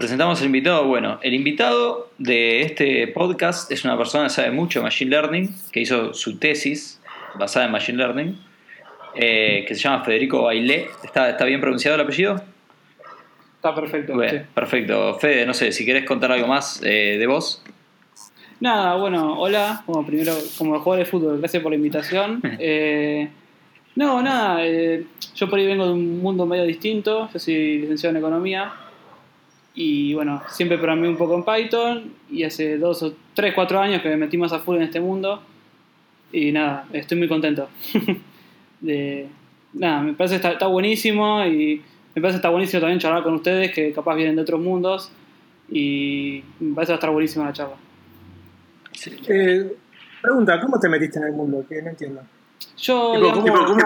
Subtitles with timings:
[0.00, 0.86] presentamos al invitado.
[0.86, 5.54] Bueno, el invitado de este podcast es una persona que sabe mucho de Machine Learning,
[5.70, 7.02] que hizo su tesis
[7.38, 8.40] basada en Machine Learning,
[9.14, 10.88] eh, que se llama Federico Bailé.
[11.04, 12.42] ¿Está, ¿Está bien pronunciado el apellido?
[13.56, 14.14] Está perfecto.
[14.14, 14.46] Bueno, sí.
[14.54, 15.18] Perfecto.
[15.18, 17.62] Fede, no sé, si querés contar algo más eh, de vos.
[18.58, 19.84] Nada, bueno, hola.
[19.86, 22.40] Bueno, primero, como jugador de fútbol, gracias por la invitación.
[22.58, 23.28] Eh,
[23.96, 25.04] no, nada, eh,
[25.34, 27.28] yo por ahí vengo de un mundo medio distinto.
[27.30, 28.72] Yo soy licenciado en economía.
[29.74, 32.12] Y bueno, siempre programé un poco en Python.
[32.30, 35.00] Y hace dos o tres, cuatro años que me metí más a full en este
[35.00, 35.42] mundo.
[36.32, 37.68] Y nada, estoy muy contento.
[38.80, 39.28] de,
[39.72, 41.44] nada, me parece que está, está buenísimo.
[41.46, 41.82] Y
[42.14, 45.10] me parece que está buenísimo también charlar con ustedes, que capaz vienen de otros mundos.
[45.68, 47.76] Y me parece que va a estar buenísima la charla.
[49.28, 49.76] Eh,
[50.20, 51.64] pregunta, ¿cómo te metiste en el mundo?
[51.68, 52.20] Que no entiendo.
[52.76, 53.84] Yo, Tipo, digamos, ¿cómo- cómo-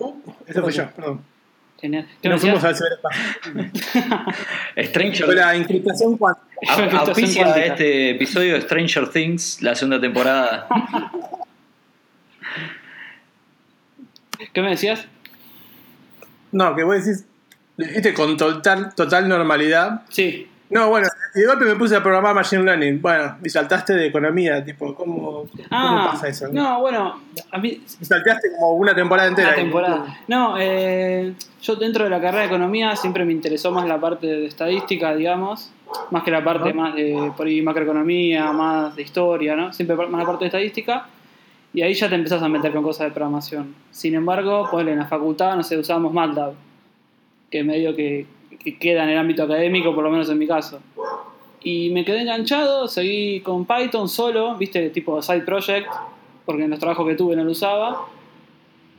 [0.00, 0.14] Uh,
[0.46, 1.20] Eso fue yo, perdón.
[1.80, 2.08] Genial.
[2.20, 3.22] ¿Qué me Nos fuimos al ciberespacio.
[4.84, 6.46] Stranger Fue la encriptación cuántica.
[6.98, 10.66] Auspicia este episodio de Stranger Things, la segunda temporada.
[14.52, 15.06] ¿Qué me decías?
[16.50, 17.26] No, que vos decís,
[17.76, 20.02] dijiste con total, total normalidad.
[20.08, 20.48] Sí.
[20.70, 23.00] No, bueno, y de golpe me puse a programar Machine Learning.
[23.00, 26.48] Bueno, y saltaste de economía, tipo, ¿cómo, cómo Ah, pasa eso?
[26.52, 29.48] no, bueno, a mí Y saltaste como una temporada entera.
[29.48, 29.62] una ahí.
[29.62, 30.18] temporada.
[30.28, 34.26] No, eh, yo dentro de la carrera de economía siempre me interesó más la parte
[34.26, 35.70] de estadística, digamos,
[36.10, 39.72] más que la parte más de por ahí macroeconomía, más de historia, ¿no?
[39.72, 41.06] Siempre más la parte de estadística.
[41.72, 43.74] Y ahí ya te empezás a meter con cosas de programación.
[43.90, 46.52] Sin embargo, pues en la facultad, no sé, usábamos MATLAB,
[47.50, 48.26] que medio que,
[48.58, 50.80] que queda en el ámbito académico, por lo menos en mi caso.
[51.62, 55.88] Y me quedé enganchado, seguí con Python solo, viste, tipo side project,
[56.46, 58.06] porque en los trabajos que tuve no lo usaba.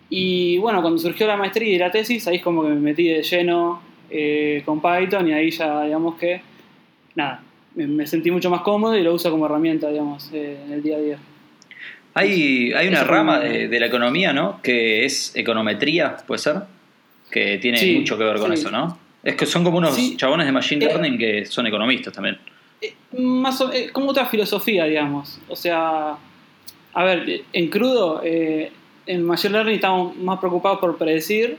[0.10, 3.08] Y bueno, cuando surgió la maestría y la tesis, ahí es como que me metí
[3.08, 6.42] de lleno eh, con Python y ahí ya, digamos que,
[7.16, 7.44] nada,
[7.76, 10.82] me, me sentí mucho más cómodo y lo uso como herramienta, digamos, eh, en el
[10.84, 11.18] día a día.
[12.16, 14.60] Hay, hay una Eso rama de, de la economía, ¿no?
[14.64, 16.56] Que es econometría, ¿puede ser?
[17.30, 18.60] Que tiene Sí, mucho que ver con sí.
[18.62, 18.98] eso, ¿no?
[19.24, 20.16] Es que son como unos Sí.
[20.18, 20.88] chabones de Machine Eh.
[20.90, 22.38] Learning que son economistas también.
[23.18, 25.40] Más o- eh, como otra filosofía, digamos.
[25.50, 26.16] O sea,
[26.94, 28.72] a ver, eh, en crudo, eh,
[29.06, 31.58] en Machine Learning estamos más preocupados por predecir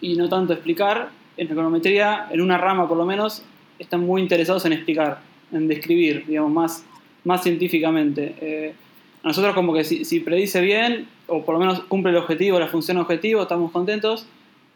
[0.00, 1.08] y no tanto explicar.
[1.36, 3.42] En econometría, en una rama por lo menos,
[3.78, 5.18] están muy interesados en explicar,
[5.52, 6.84] en describir, digamos, más,
[7.24, 8.34] más científicamente.
[8.40, 8.74] Eh,
[9.22, 12.60] a nosotros como que si, si predice bien, o por lo menos cumple el objetivo,
[12.60, 14.26] la función objetivo, estamos contentos.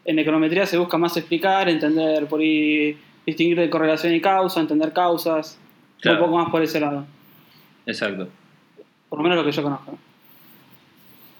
[0.09, 2.97] En econometría se busca más explicar, entender, por ahí
[3.27, 5.59] distinguir de correlación y causa, entender causas,
[6.01, 6.17] Claro.
[6.17, 7.05] un poco más por ese lado.
[7.85, 8.27] Exacto.
[9.07, 9.99] Por lo menos lo que yo conozco.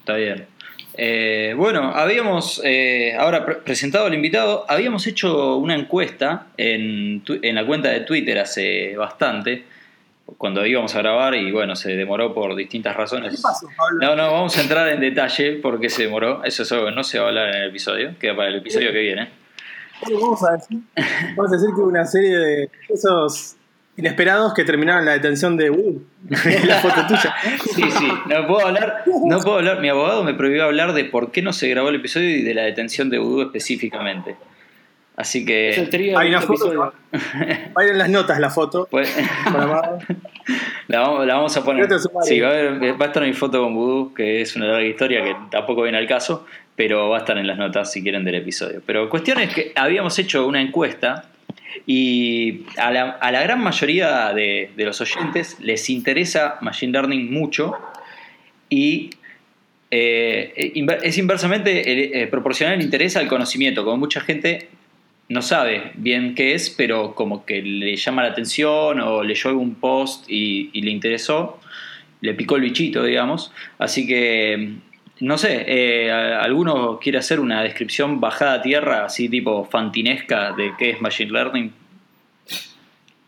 [0.02, 0.46] Está bien.
[0.94, 7.66] Eh, bueno, habíamos eh, ahora pre- presentado al invitado, habíamos hecho una encuesta en la
[7.66, 9.64] cuenta de Twitter hace bastante,
[10.38, 13.36] cuando íbamos a grabar y bueno, se demoró por distintas razones.
[13.36, 14.00] ¿Qué pasó, Pablo?
[14.02, 16.44] No, no, vamos a entrar en detalle por qué se demoró.
[16.44, 18.56] Eso es algo que no se va a hablar en el episodio, queda para el
[18.56, 19.30] episodio que viene.
[20.02, 20.80] Vamos a decir,
[21.36, 23.58] vamos a decir que hubo una serie de esos
[23.98, 26.02] inesperados que terminaron la detención de Wu.
[26.30, 27.36] la foto tuya.
[27.64, 29.82] Sí, sí, no puedo hablar, no puedo hablar.
[29.82, 32.54] Mi abogado me prohibió hablar de por qué no se grabó el episodio y de
[32.54, 34.38] la detención de Vudú específicamente.
[35.20, 36.74] Así Es el que trío Hay una foto.
[36.74, 36.94] Va
[37.76, 38.88] a ir en las notas la foto.
[38.90, 39.14] pues,
[40.88, 41.90] la, vamos, la vamos a poner.
[42.24, 44.86] Sí, va a, haber- va a estar mi foto con Vudú, que es una larga
[44.88, 46.46] historia que tampoco viene al caso,
[46.78, 48.82] pero va a estar en las notas si quieren del episodio.
[48.86, 51.26] Pero cuestión es que habíamos hecho una encuesta
[51.86, 57.30] y a la, a la gran mayoría de, de los oyentes les interesa Machine Learning
[57.30, 57.74] mucho
[58.70, 59.10] y
[59.92, 60.72] eh,
[61.04, 64.70] es inversamente eh, proporcional el interés al conocimiento, como mucha gente
[65.30, 69.76] no sabe bien qué es, pero como que le llama la atención o leyó algún
[69.76, 71.60] post y, y le interesó,
[72.22, 73.54] le picó el bichito, digamos.
[73.78, 74.74] Así que,
[75.22, 80.74] no sé, eh, ¿alguno quiere hacer una descripción bajada a tierra, así tipo fantinesca, de
[80.78, 81.72] qué es Machine Learning?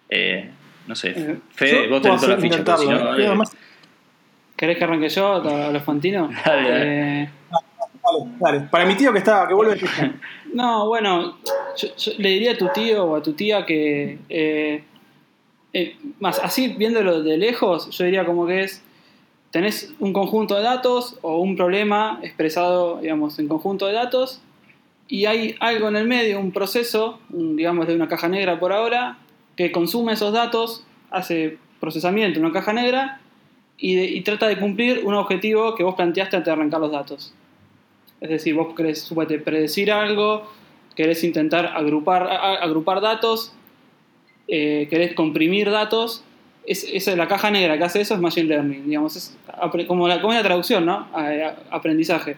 [0.09, 0.49] Eh,
[0.87, 3.25] no sé, Eh, Fede, vos tenés toda la hacer- ficha, pero si no, ¿eh?
[3.25, 3.57] eh,
[4.57, 6.29] ¿Querés que arranque yo a los Fantino?
[6.45, 7.29] Dale, dale.
[8.69, 9.79] Para mi tío que está, que vuelve.
[10.53, 11.37] No, bueno,
[11.77, 14.83] yo, le diría a tu tío o a tu tía que, eh,
[15.71, 18.83] eh, más así viéndolo de lejos, yo diría como que es,
[19.51, 24.41] tenés un conjunto de datos o un problema expresado, digamos, en conjunto de datos
[25.07, 28.73] y hay algo en el medio, un proceso, un- digamos, de una caja negra por
[28.73, 29.17] ahora,
[29.55, 33.21] que consume esos datos, hace procesamiento en una caja negra
[33.77, 37.33] y, y trata de cumplir un objetivo que vos planteaste antes de arrancar los datos.
[38.21, 40.49] Es decir, vos querés suponete, predecir algo
[40.95, 43.51] querés intentar agrupar, a- agrupar datos,
[44.47, 46.23] eh, querés comprimir datos,
[46.65, 49.35] es, esa- la caja negra que hace eso es Machine Learning, digamos, es
[49.87, 51.07] como la, como la traducción, ¿no?
[51.13, 51.21] A-
[51.71, 52.35] a- aprendizaje.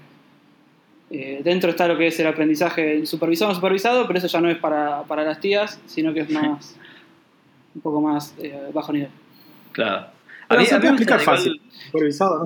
[1.11, 4.39] Eh, dentro está lo que es el aprendizaje supervisado o no supervisado, pero eso ya
[4.41, 6.75] no es para, para las tías, sino que es más
[7.75, 9.09] un poco más eh, bajo nivel.
[9.73, 10.07] Claro.
[10.47, 11.61] Pero mí- se mí puede explicar igual- fácil.
[11.91, 12.39] Supervisado,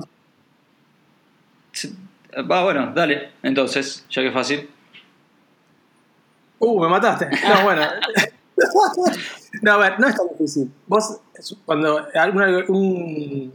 [2.50, 3.30] Va, bueno, dale.
[3.42, 4.68] Entonces, ya que es fácil.
[6.58, 7.28] Uh, me mataste.
[7.48, 7.82] No, bueno.
[9.62, 10.70] no, a ver, no es tan difícil.
[10.86, 11.18] Vos,
[11.64, 12.06] cuando
[12.68, 13.52] un,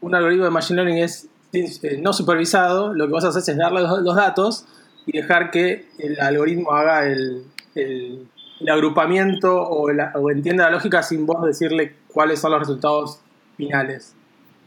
[0.00, 3.82] un algoritmo de Machine Learning es eh, no supervisado, lo que vos haces es darle
[3.82, 4.66] los, datos
[5.06, 7.44] y dejar que el algoritmo haga el,
[7.74, 8.26] el-
[8.68, 13.20] agrupamiento o entienda la lógica sin vos decirle cuáles son los resultados
[13.56, 14.14] finales.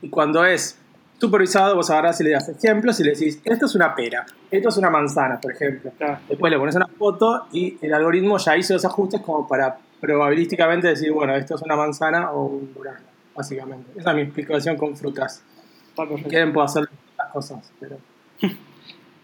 [0.02, 0.78] Y cuando es
[1.22, 4.70] supervisado, vos agarrás y le das ejemplos y le decís, esto es una pera, esto
[4.70, 5.92] es una manzana, por ejemplo.
[5.98, 6.18] Claro.
[6.28, 10.88] Después le pones una foto y el algoritmo ya hizo los ajustes como para probabilísticamente
[10.88, 13.92] decir, bueno, esto es una manzana o un durazno, básicamente.
[13.98, 15.44] Esa es mi explicación con frutas.
[15.90, 16.30] Está Si perfecto.
[16.30, 17.98] quieren puedo hacer las cosas, pero...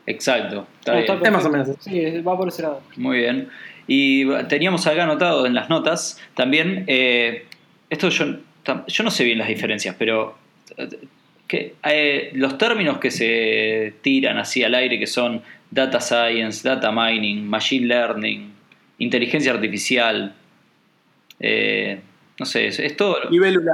[0.06, 0.68] Exacto.
[0.80, 1.26] Está No, bien.
[1.26, 1.70] Es más o menos.
[1.80, 2.82] Sí, va por ese lado.
[2.96, 3.50] Muy bien.
[3.88, 7.46] Y teníamos acá anotado en las notas también, eh,
[7.90, 8.26] esto yo,
[8.88, 10.36] yo no sé bien las diferencias, pero
[10.78, 10.90] eh,
[11.48, 15.42] que, eh, los términos que se tiran así al aire, que son
[15.72, 18.54] data science, data mining, machine learning,
[19.00, 20.34] inteligencia artificial,
[21.40, 22.00] eh,
[22.40, 23.30] no sé, es, es todo...
[23.30, 23.74] Libélula.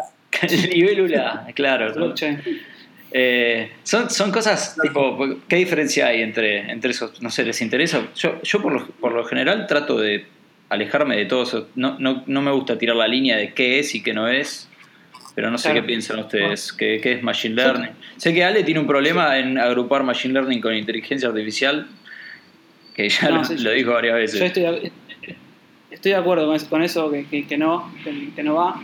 [0.72, 2.14] Libélula, claro.
[3.16, 7.22] Eh, son, son cosas tipo, ¿qué diferencia hay entre, entre esos?
[7.22, 8.08] No sé, ¿les interesa?
[8.16, 10.26] Yo, yo por, lo, por lo general trato de
[10.70, 11.70] alejarme de todo eso.
[11.76, 14.68] No, no, no me gusta tirar la línea de qué es y qué no es,
[15.36, 15.82] pero no sé Claro.
[15.82, 17.90] qué piensan ustedes, qué, qué es Machine Learning.
[18.18, 21.88] Sé que Ale tiene un problema en agrupar Machine Learning con inteligencia artificial,
[22.94, 24.40] que ya No, lo, sí, lo dijo varias veces.
[24.40, 24.92] Yo estoy, de-
[25.92, 28.82] estoy de acuerdo con eso, con eso que, que- que no, que, que no va.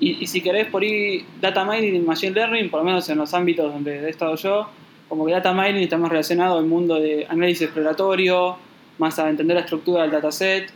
[0.00, 3.18] Y, y si querés por ahí data mining y machine learning, por lo menos en
[3.18, 4.68] los ámbitos donde he estado yo,
[5.08, 8.56] como que data mining está más relacionado al mundo de análisis exploratorio,
[8.98, 10.70] más a entender la estructura del dataset,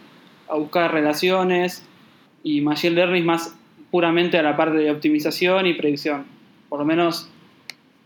[0.48, 1.84] a buscar relaciones,
[2.42, 3.56] y machine learning más
[3.98, 6.24] puramente a la parte de optimización y predicción.
[6.68, 7.30] Por lo menos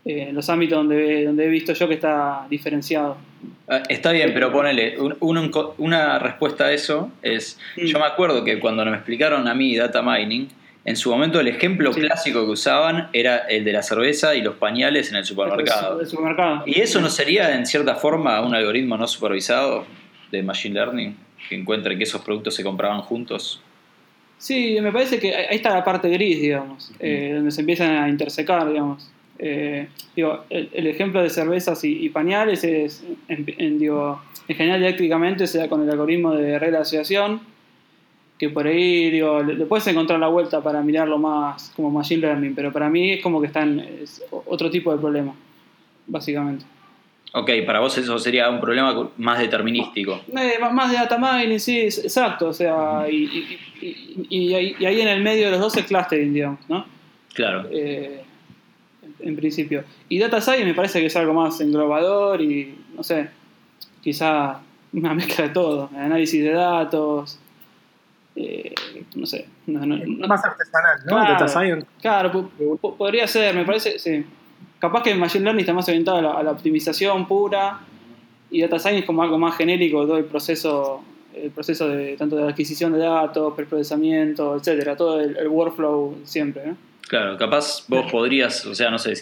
[0.05, 3.17] eh, en los ámbitos donde, donde he visto yo que está diferenciado.
[3.67, 7.85] Ah, Está bien, pero ponele, un- un- una respuesta a eso es, Mm.
[7.85, 10.47] yo me acuerdo que cuando me explicaron a mí data mining,
[10.85, 12.01] en su momento el ejemplo Sí.
[12.01, 15.99] clásico que usaban era el de la cerveza y los pañales en el supermercado.
[16.01, 16.61] El supermercado.
[16.67, 19.87] ¿Y eso no sería en cierta forma un algoritmo no supervisado
[20.31, 21.17] de Machine Learning
[21.49, 23.63] que encuentre que esos productos se compraban juntos?
[24.39, 28.07] Sí, me parece que ahí está la parte gris, digamos, eh, donde se empiezan a
[28.09, 29.11] intersecar, digamos.
[29.37, 34.55] Eh, digo, el, el ejemplo de cervezas y, y pañales es, en, en- digo, en
[34.55, 37.41] general eléctricamente se da con el algoritmo de regla de asociación,
[38.37, 42.21] que por ahí, digo, le, le puedes encontrar la vuelta para mirarlo más como machine
[42.21, 45.35] learning, pero para mí es como que está en es otro tipo de problema,
[46.07, 46.63] básicamente.
[47.31, 50.19] Ok, para vos eso sería un problema más determinístico.
[50.35, 54.85] Eh, más- de data mining, sí, exacto, o sea, y, y- y- y ahí- y
[54.85, 56.85] ahí en el medio de los dos es clustering, digamos, ¿no?
[57.33, 57.67] Claro.
[57.71, 58.23] eh,
[59.19, 59.83] en, en principio.
[60.09, 63.29] Y Data Science me parece que es algo más englobador y, no sé,
[64.01, 64.59] quizá
[64.91, 65.89] una mezcla de todo.
[65.95, 67.39] Análisis de datos,
[68.35, 68.73] eh,
[69.15, 69.45] no sé.
[69.67, 71.11] No, no- no- Más artesanal, ¿no?
[71.11, 71.31] Claro.
[71.33, 71.85] Data Science.
[72.01, 74.25] claro, po- po- podría ser, me parece, sí.
[74.79, 77.79] Capaz que Machine Learning está más orientado a la, a la optimización pura
[78.51, 81.03] y Data Science como algo más genérico, todo el proceso
[81.35, 86.65] el proceso de tanto de adquisición de datos, preprocesamiento, etcétera, todo el, el workflow siempre,
[86.65, 86.77] ¿no?
[87.07, 89.13] Claro, capaz vos podrías, o sea, no sé,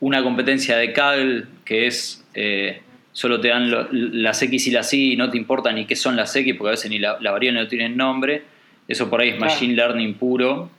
[0.00, 2.80] una competencia de Kaggle que es eh,
[3.12, 5.96] solo te dan lo- las X y las Y y no te importa ni qué
[5.96, 8.42] son las X porque a veces ni la, la variable no tiene nombre.
[8.88, 9.52] Eso por ahí es Claro.
[9.52, 10.70] Machine Learning puro.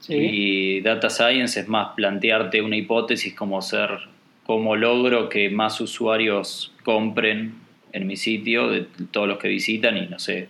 [0.00, 0.14] Sí.
[0.16, 3.90] Y Data Science es más plantearte una hipótesis como ser,
[4.44, 7.54] como logro que más usuarios compren
[7.92, 10.48] en mi sitio de todos los que visitan y no sé,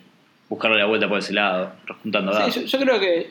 [0.48, 2.54] buscarle la vuelta por ese lado, juntando datos.
[2.54, 3.28] Sí, yo, yo creo que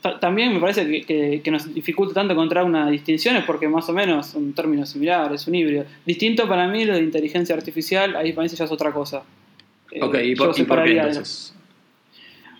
[0.00, 3.68] ta- también me parece que, que- que nos dificulta tanto encontrar una distinción es porque
[3.68, 5.84] más o menos son términos similares, un híbrido.
[6.06, 9.22] Distinto para mí lo de inteligencia artificial, ahí para mí ya es otra cosa.
[9.90, 11.54] Eh, ok, ¿y yo por, y por qué entonces?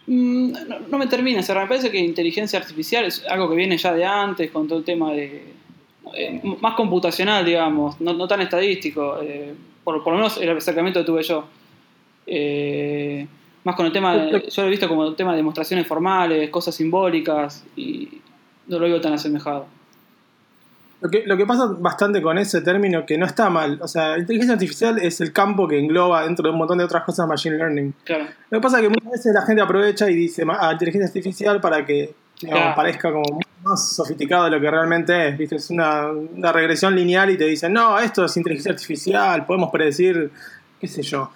[0.07, 1.65] Mm, no, no me termina de cerrar.
[1.65, 4.85] Me parece que inteligencia artificial es algo que viene ya de antes, con todo el
[4.85, 5.45] tema de.
[6.15, 9.19] eh, más computacional, digamos, no, no tan estadístico.
[9.23, 9.55] eh,
[9.85, 11.45] por, por lo menos el acercamiento que tuve yo.
[12.27, 13.27] Eh,
[13.65, 14.17] más con el tema.
[14.17, 18.09] de- yo lo he visto como el tema de demostraciones formales, cosas simbólicas, y
[18.67, 19.67] no lo veo tan asemejado.
[21.03, 23.79] Lo que, lo que pasa bastante con ese término que no está mal.
[23.83, 27.03] O sea, inteligencia artificial es el campo que engloba dentro de un montón de otras
[27.03, 27.93] cosas machine learning.
[28.05, 28.27] Claro.
[28.51, 31.09] Lo que pasa es que muchas veces la gente aprovecha y dice "Ma- ah, inteligencia
[31.09, 32.77] artificial para que digamos, Claro.
[32.77, 35.39] parezca como más sofisticado de lo que realmente es.
[35.39, 35.57] ¿viste?
[35.57, 40.31] Es una, una regresión lineal y te dicen, no, esto es inteligencia artificial, podemos predecir,
[40.81, 41.31] qué sé yo.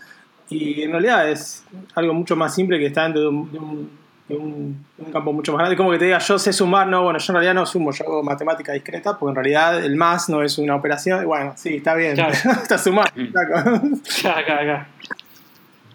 [0.49, 1.65] Y en realidad es
[1.97, 3.91] algo mucho más simple que está dentro de un, de un-
[4.29, 5.77] de un- de un campo mucho más grande.
[5.77, 8.05] Como que te diga, yo sé sumar, no, bueno, yo en realidad no sumo, yo
[8.05, 11.23] hago matemática discreta, porque en realidad el más no es una operación.
[11.23, 12.33] Y Bueno, sí, está bien, Claro.
[12.63, 13.11] está sumando.
[13.41, 14.89] Acá, acá.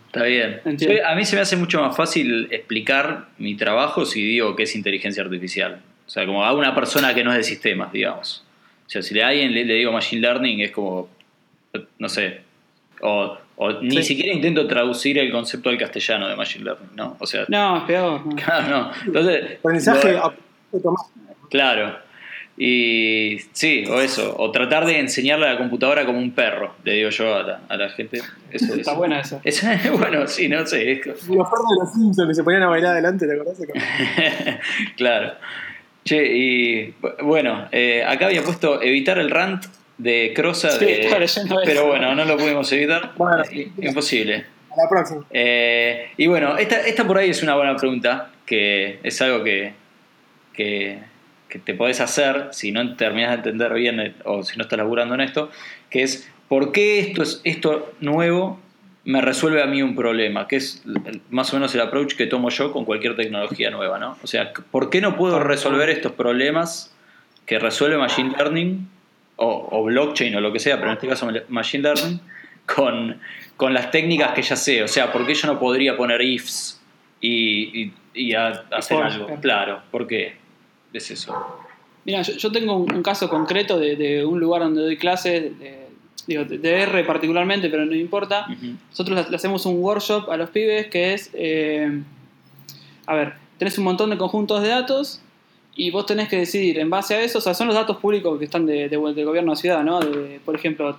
[0.08, 0.62] Está bien.
[0.78, 4.64] Yo- a mí se me hace mucho más fácil explicar mi trabajo si digo que
[4.64, 5.82] es inteligencia artificial.
[6.06, 8.44] O sea, como a una persona que no es de sistemas, digamos.
[8.88, 11.08] O sea, si a alguien le, le digo machine learning es como,
[11.98, 12.42] no sé,
[13.02, 14.04] o, o ni Sí.
[14.04, 17.16] siquiera intento traducir el concepto al castellano de machine learning, ¿no?
[17.20, 18.26] O sea, No, es peor.
[18.26, 18.36] no.
[18.36, 18.92] claro, no.
[19.06, 20.34] Entonces, Aprendizaje lo-
[20.74, 21.48] automático.
[21.50, 21.96] Claro.
[22.58, 24.36] Y sí, o eso.
[24.38, 27.60] O tratar de enseñarle a la computadora como un perro, le digo yo a la,
[27.70, 28.18] a la gente.
[28.52, 28.96] Eso, Está eso.
[28.96, 29.40] buena esa.
[29.44, 29.64] Es-
[29.98, 30.92] bueno, sí, no sé.
[30.92, 33.58] es- Los perros de los Simpsons que se ponían a bailar adelante, ¿te acordás?
[34.98, 35.34] claro.
[36.04, 39.66] Che, y bu- bueno, eh, acá había puesto evitar el rant
[39.98, 40.72] de Crossa.
[40.72, 41.42] Sí, de- eso.
[41.66, 43.12] pero bueno, no lo pudimos evitar.
[43.18, 44.46] Bueno, I- Imposible.
[44.72, 45.26] A la próxima.
[45.32, 49.74] Eh, y bueno, esta, esta por ahí es una buena pregunta, que es algo que,
[50.54, 51.00] que,
[51.50, 54.78] que te podés hacer si no terminas de entender bien eh, o si no estás
[54.78, 55.50] laburando en esto,
[55.90, 58.60] que es ¿por qué esto, es, esto nuevo
[59.04, 60.48] me resuelve a mí un problema?
[60.48, 60.84] Que es
[61.30, 64.18] más o menos el approach que tomo yo con cualquier tecnología nueva, ¿no?
[64.24, 66.96] O sea, ¿por qué no puedo resolver estos problemas
[67.46, 68.88] que resuelve Machine Learning
[69.42, 72.20] o, o blockchain o lo que sea, pero en este caso Machine Learning,
[72.76, 73.20] con,
[73.58, 74.84] con las técnicas que ya sé.
[74.84, 76.80] O sea, ¿por qué yo no podría poner ifs
[77.20, 79.26] y, y- y a- hacer algo?
[79.26, 79.42] claro.
[79.42, 80.36] Claro, ¿por qué?
[80.94, 81.36] Es eso.
[82.06, 85.58] Mira, yo, yo tengo un, un caso concreto de, de un lugar donde doy clases,
[85.60, 85.88] de,
[86.28, 88.48] digo, de- R particularmente, pero no importa.
[88.90, 92.02] Nosotros le- le hacemos un workshop a los pibes que es, eh,
[93.08, 95.22] a ver, tenés un montón de conjuntos de datos
[95.76, 98.38] y vos tenés que decidir en base a eso, o sea, son los datos públicos
[98.38, 100.00] que están de, de- del gobierno de ciudad, ¿no?
[100.00, 100.98] De, por ejemplo,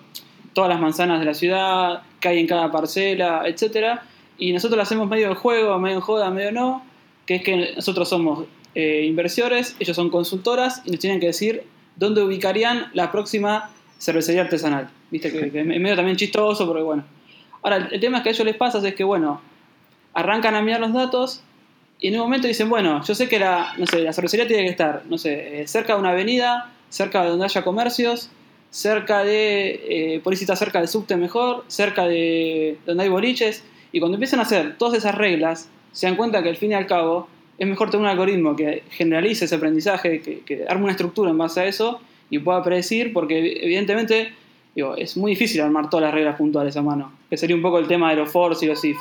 [0.54, 4.02] todas las manzanas de la ciudad, que hay en cada parcela, etcétera.
[4.38, 6.84] Y nosotros lo hacemos medio en juego, medio en joda, medio no,
[7.26, 11.64] que es que nosotros somos eh, inversores, ellos son consultoras y nos tienen que decir
[11.96, 14.88] dónde ubicarían la próxima cervecería artesanal.
[15.10, 17.04] Viste que, que es medio también chistoso, porque bueno.
[17.62, 19.40] Ahora, el, el tema es que a ellos les pasa es que, bueno,
[20.14, 21.42] arrancan a mirar los datos
[22.02, 24.64] y en un momento dicen, bueno, yo sé que la, no sé, la cervecería tiene
[24.64, 28.28] que estar, no sé, eh, cerca de una avenida, cerca de donde haya comercios,
[28.70, 34.00] cerca de, eh, por está cerca del subte mejor, cerca de donde hay boliches, y
[34.00, 36.88] cuando empiezan a hacer todas esas reglas, se dan cuenta que al fin y al
[36.88, 41.30] cabo es mejor tener un algoritmo que generalice ese aprendizaje, que, que arme una estructura
[41.30, 44.32] en base a eso y pueda predecir, porque evidentemente
[44.96, 47.86] es muy difícil armar todas las reglas puntuales a mano, que sería un poco el
[47.86, 48.98] tema de los force y los if.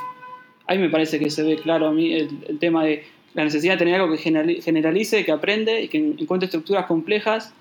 [0.67, 3.03] Ahí me parece que se ve claro a mí el, tema de
[3.33, 6.85] la necesidad de tener algo que generali- generalice, que aprende y que en- encuentre estructuras
[6.85, 7.53] complejas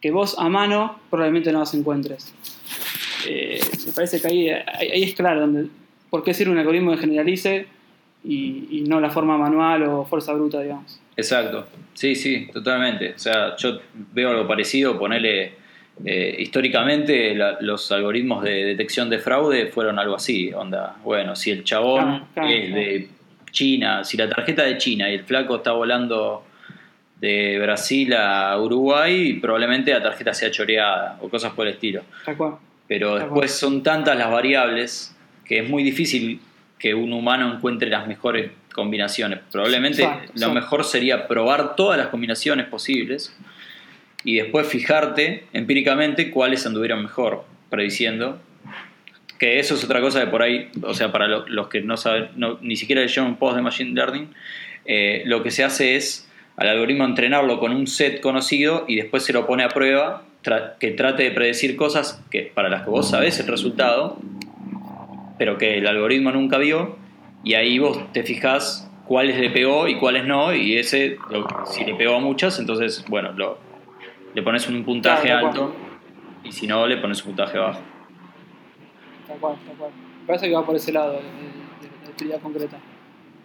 [0.00, 2.34] que vos a mano probablemente no las encuentres.
[3.28, 5.68] Eh, me parece que ahí, ahí, ahí es claro donde,
[6.10, 7.66] por qué sirve un algoritmo que generalice
[8.24, 11.00] y, y no la forma manual o fuerza bruta, digamos.
[11.16, 11.66] Exacto.
[11.94, 13.12] Sí, sí, totalmente.
[13.14, 13.78] O sea, yo
[14.12, 15.61] veo algo parecido, ponerle.
[16.04, 21.50] Eh, históricamente la- los algoritmos de detección de fraude fueron algo así, onda, bueno, si
[21.50, 23.08] el chabón Claro, claro, es de
[23.50, 26.44] China, si la tarjeta de China y el flaco está volando
[27.20, 32.02] de Brasil a Uruguay, probablemente la tarjeta sea choreada o cosas por el estilo.
[32.88, 36.40] Pero después son tantas las variables que es muy difícil
[36.78, 39.38] que un humano encuentre las mejores combinaciones.
[39.52, 43.36] Probablemente Exacto, lo mejor sería probar todas las combinaciones posibles
[44.24, 48.38] y después fijarte empíricamente cuáles anduvieron mejor, prediciendo.
[49.38, 51.96] Que eso es otra cosa que por ahí, o sea, para lo- los que no
[51.96, 54.28] saben, no- ni siquiera leyeron un post de Machine Learning,
[54.84, 59.24] eh, lo que se hace es al algoritmo entrenarlo con un set conocido y después
[59.24, 62.90] se lo pone a prueba tra- que trate de predecir cosas que para las que
[62.90, 64.18] vos sabés el resultado,
[65.38, 66.96] pero que el algoritmo nunca vio,
[67.42, 71.84] y ahí vos te fijás cuáles le pegó y cuáles no, y ese, lo- si
[71.84, 73.58] le pegó a muchas, entonces, bueno, lo,
[74.34, 75.74] le pones un puntaje Claro, alto,
[76.44, 77.80] y si no, le pones un puntaje bajo.
[79.26, 79.90] Tal cual, tal cual.
[80.20, 82.78] Me parece que va por ese lado, de, la utilidad concreta.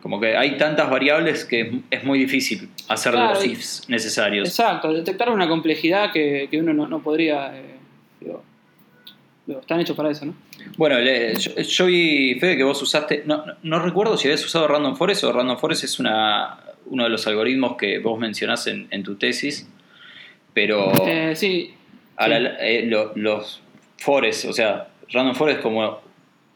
[0.01, 4.47] Como que hay tantas variables que es, muy difícil hacer Claro, los ifs necesarios.
[4.47, 7.57] Exacto, detectar una complejidad que, que uno no, no podría.
[7.57, 7.75] eh,
[8.21, 8.43] digo,
[9.45, 10.35] digo, están hechos para eso, ¿no?
[10.77, 14.45] Bueno, le- yo, yo vi, Fede, que vos usaste, no, no- no recuerdo si habías
[14.45, 18.67] usado Random Forest o Random Forest es una, uno de los algoritmos que vos mencionás
[18.67, 19.67] en, en tu tesis,
[20.57, 20.91] pero...
[21.05, 21.71] Eh, sí,
[22.15, 23.61] a la- eh, lo- los
[23.99, 25.99] forests, o sea, random forest como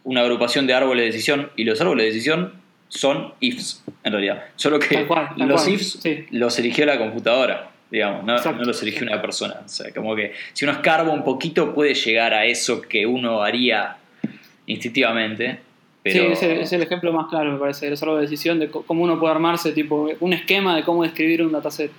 [0.05, 2.53] una agrupación de árboles de decisión y los árboles de decisión
[2.88, 4.43] son ifs, en realidad.
[4.55, 6.25] Solo que Tal cual, tal los cual, ifs sí.
[6.31, 9.62] los eligió la computadora, digamos, no, los eligió una persona.
[9.63, 13.43] O sea, como que si uno escarba un poquito puede llegar a eso que uno
[13.43, 13.98] haría
[14.65, 15.60] instintivamente.
[16.03, 18.58] Pero, Sí, ese es el ejemplo más claro, me parece, de los árboles de decisión,
[18.60, 21.91] de cómo uno puede armarse tipo un esquema de cómo describir un dataset.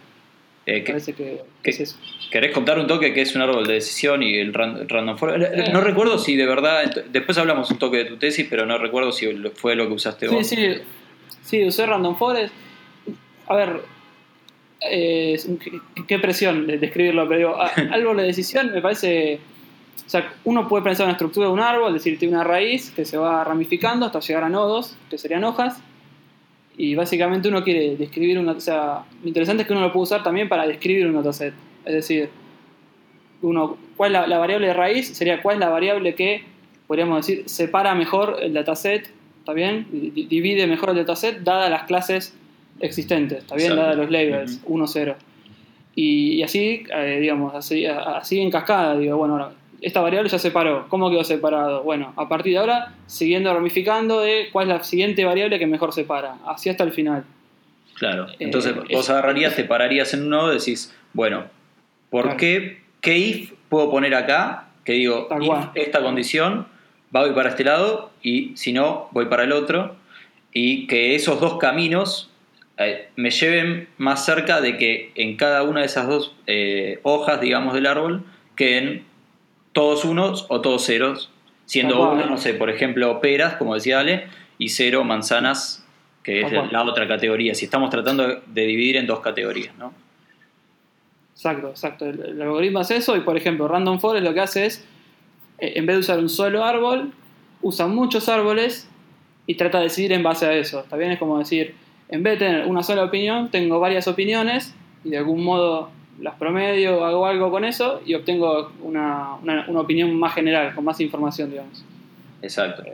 [0.67, 1.97] Eh, Me que- parece que, que- es eso.
[2.31, 5.53] ¿Querés contar un toque que es un árbol de decisión y el ran- random forest?
[5.55, 5.71] Eh.
[5.73, 9.13] No recuerdo si de verdad, después hablamos un toque de tu tesis, pero no recuerdo
[9.13, 9.27] si
[9.57, 10.47] fue lo que usaste Sí, vos.
[10.47, 10.57] sí,
[11.43, 12.55] sí, usé Random Forest.
[13.49, 13.81] A ver,
[14.91, 15.39] eh,
[16.09, 17.57] qué, presión de describirlo, pero digo,
[17.93, 19.41] árbol de decisión me parece.
[20.07, 22.45] O sea, uno puede pensar en la estructura de un árbol, es decir, tiene una
[22.45, 25.81] raíz que se va ramificando hasta llegar a nodos, que serían hojas.
[26.77, 28.53] Y básicamente uno quiere describir una.
[28.53, 31.53] O sea, lo interesante es que uno lo puede usar también para describir un dataset.
[31.85, 32.31] Es decir,
[33.43, 35.09] uno, ¿cuál es la, la variable de raíz?
[35.09, 36.43] Sería cuál es la variable que,
[36.87, 39.11] podríamos decir, separa mejor el dataset,
[39.41, 39.87] ¿está bien?
[39.91, 42.35] Di- Divide mejor el dataset dadas las clases
[42.81, 43.71] existentes, ¿está bien?
[43.77, 45.17] Dadas los labels, 1, 0.
[45.95, 49.51] Y, y así, eh, digamos, así, así en cascada, digo, bueno,
[49.83, 50.87] esta variable ya separó.
[50.89, 51.83] ¿Cómo quedó separado?
[51.83, 55.93] Bueno, a partir de ahora, siguiendo ramificando de cuál es la siguiente variable que mejor
[55.93, 57.25] separa, así hasta el final.
[57.99, 58.27] Claro.
[58.39, 61.45] Entonces Eh, vos es- agarrarías, te pararías en un nodo y decís, bueno,
[62.11, 62.37] ¿por Claro.
[62.39, 64.69] qué, qué if puedo poner acá?
[64.85, 66.67] Que digo, if esta condición,
[67.15, 69.97] va voy para este lado y si no, voy para el otro.
[70.53, 72.29] Y que esos dos caminos
[72.79, 77.41] eh, me lleven más cerca de que en cada una de esas dos eh, hojas,
[77.41, 78.25] digamos, del árbol,
[78.57, 79.05] queden
[79.73, 81.31] todos unos o todos ceros,
[81.67, 84.27] siendo uno, no sé, por ejemplo, peras, como decía Ale,
[84.59, 85.85] y cero manzanas,
[86.23, 87.55] que es la otra categoría.
[87.55, 89.93] Si estamos tratando de- dividir en dos categorías, ¿no?
[91.35, 92.07] Exacto, exacto.
[92.07, 94.85] El, el algoritmo hace eso y, por ejemplo, Random Forest lo que hace es,
[95.59, 97.13] eh, en vez de usar un solo árbol,
[97.63, 98.89] usa muchos árboles
[99.47, 100.81] y trata de decidir en base a eso.
[100.81, 101.11] ¿Está bien?
[101.13, 101.75] Es como decir,
[102.09, 106.35] en vez de tener una sola opinión, tengo varias opiniones y de algún modo las
[106.37, 111.01] promedio, hago algo con eso y obtengo una, una- una opinión más general, con más
[111.01, 111.85] información, digamos.
[112.43, 112.85] Exacto.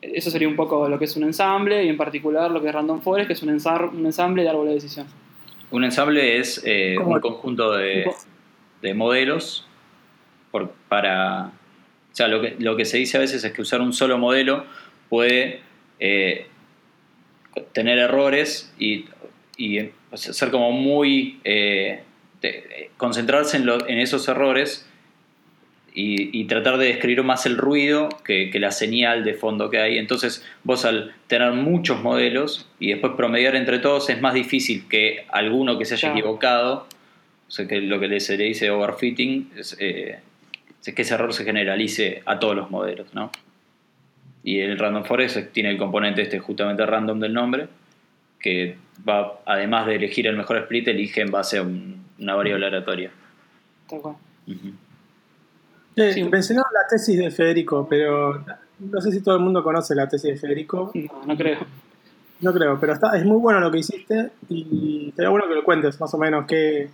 [0.00, 2.74] Eso sería un poco lo que es un ensamble y en particular lo que es
[2.74, 5.06] Random Forest, que es un, ensar- un ensamble de árboles de decisión.
[5.70, 8.10] Un ensamble es eh, un conjunto de,
[8.82, 9.66] de modelos
[10.50, 11.46] por- para...
[12.10, 14.18] O sea, lo que, lo que se dice a veces es que usar un solo
[14.18, 14.64] modelo
[15.08, 15.60] puede
[16.00, 16.46] eh,
[17.72, 19.04] tener errores y,
[19.56, 21.38] y, eh, o sea, ser como muy...
[21.44, 22.02] eh,
[22.42, 24.86] de- concentrarse en, lo- en esos errores
[25.94, 29.78] y, y tratar de describir más el ruido que, que la señal de fondo que
[29.78, 29.98] hay.
[29.98, 35.24] Entonces, vos al tener muchos modelos y después promediar entre todos, es más difícil que
[35.30, 36.18] alguno que se haya Claro.
[36.18, 36.86] equivocado,
[37.48, 40.18] o sea, que lo que se le dice overfitting, es, eh,
[40.84, 43.32] es que ese error se generalice a todos los modelos, ¿no?
[44.44, 47.66] Y el random forest tiene el componente este justamente random del nombre,
[48.40, 48.76] que
[49.08, 53.10] va, además de elegir el mejor split, elige en base a un- una variable aleatoria.
[53.88, 54.16] Tal cual.
[54.46, 54.68] Ujú.
[55.96, 56.22] Eh, Sí.
[56.22, 58.44] La tesis de Federico, pero
[58.78, 60.92] no sé si todo el mundo conoce la tesis de Federico.
[60.94, 61.58] No, no creo.
[62.40, 65.64] No creo, pero está, es muy bueno lo que hiciste y sería bueno que lo
[65.64, 66.46] cuentes más o menos.
[66.46, 66.88] Que,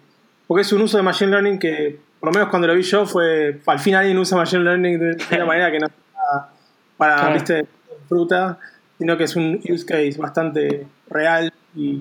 [0.46, 3.04] porque es un uso de Machine Learning que, por lo menos cuando lo vi yo,
[3.04, 3.60] fue.
[3.66, 6.48] Al final alguien usa Machine Learning de, de una manera que no es para,
[6.96, 7.34] para Claro.
[7.34, 7.66] viste,
[8.08, 8.58] fruta,
[8.96, 12.00] sino que es un use case bastante real y.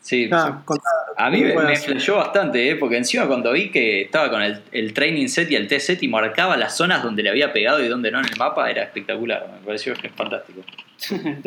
[0.00, 2.76] Sí, Nada, contá A mí me, me flashó bastante, ¿eh?
[2.76, 6.02] porque encima cuando vi que estaba con el, el training set y el test set
[6.04, 8.84] y marcaba las zonas donde le había pegado y donde no en el mapa, era
[8.84, 9.48] espectacular.
[9.52, 10.60] Me pareció que es fantástico.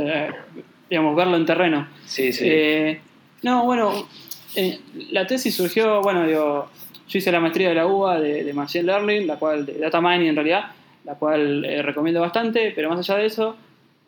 [0.90, 1.88] digamos, verlo en terreno.
[2.06, 2.46] Sí, sí.
[2.48, 3.00] Eh,
[3.44, 4.08] no, bueno,
[4.56, 4.80] eh,
[5.12, 6.70] la tesis surgió, bueno, digo,
[7.08, 10.02] yo hice la maestría de la UBA de, de Machine Learning, la cual, de Data
[10.02, 10.72] Mining en realidad,
[11.06, 13.56] la cual eh, recomiendo bastante, pero más allá de eso,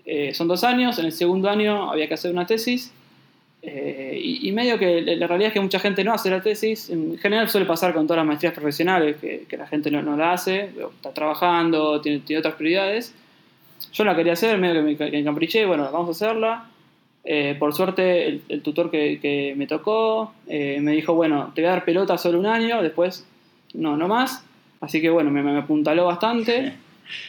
[0.06, 2.92] eh, son dos años, en el segundo año había que hacer una tesis,
[3.62, 6.90] eh, y, y medio que la realidad es que mucha gente no hace la tesis,
[6.90, 10.18] en general suele pasar con todas las maestrías profesionales, que, que la gente no, no
[10.18, 13.14] la hace, está trabajando, tiene, tiene otras prioridades.
[13.94, 16.66] Yo la quería hacer, medio que me, que me bueno, vamos a hacerla.
[17.24, 21.68] Eh, por suerte, el, el tutor que, que me tocó me dijo, bueno, te voy
[21.68, 23.28] a dar pelota solo un año, después
[23.74, 24.44] no, no más.
[24.80, 26.74] Así que bueno, me, me apuntaló bastante.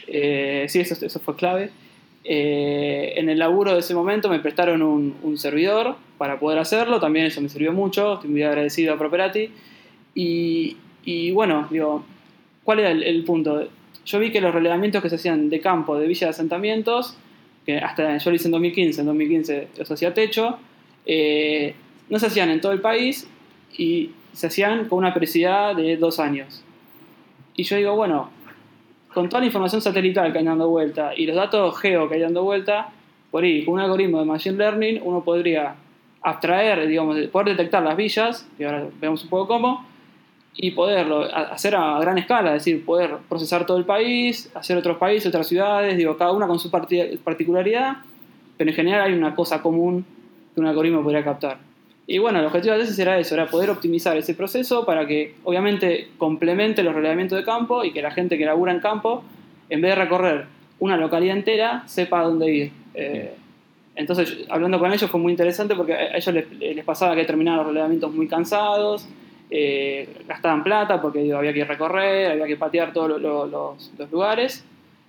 [0.05, 1.69] Sí, eso, eso fue clave.
[2.25, 7.25] Eh, en el laburo de ese momento me prestaron un, servidor para poder hacerlo, también
[7.25, 9.49] eso me sirvió mucho, estoy muy agradecido a Properati.
[10.15, 12.05] Y, bueno, digo,
[12.63, 13.67] ¿cuál era el, el punto?
[14.05, 17.17] Yo vi que los relevamientos que se hacían de campo, de villa de asentamientos,
[17.65, 20.57] que hasta yo lo hice en 2015, en 2015 los hacía techo,
[21.05, 21.75] eh,
[22.09, 23.27] no se hacían en todo el país
[23.77, 26.63] y se hacían con una periodicidad de dos años.
[27.55, 28.29] Y yo digo, bueno,
[29.13, 32.21] con toda la información satelital que hay dando vuelta y los datos geo que hay
[32.21, 32.89] dando vuelta,
[33.31, 35.75] por ahí, con un algoritmo de Machine Learning, uno podría
[36.21, 39.85] abstraer, digamos, poder detectar las villas, que ahora vemos un poco cómo,
[40.55, 44.97] y poderlo hacer a gran escala, es decir, poder procesar todo el país, hacer otros
[44.97, 47.97] países, otras ciudades, digo, cada una con su particularidad,
[48.55, 50.05] pero en general hay una cosa común
[50.53, 51.57] que un algoritmo podría captar.
[52.05, 55.35] Y bueno, el objetivo de veces era eso, era poder optimizar ese proceso para que
[55.45, 59.23] obviamente complemente los relevamientos de campo y que la gente que labura en campo,
[59.69, 60.45] en vez de recorrer
[60.79, 62.71] una localidad entera, sepa a dónde ir.
[62.93, 63.33] Eh,
[63.95, 67.67] entonces, hablando con ellos fue muy interesante porque a ellos les, pasaba que terminaban los
[67.67, 69.07] relevamientos muy cansados,
[69.49, 74.65] eh, gastaban plata porque había que recorrer, había que patear todos los, lugares.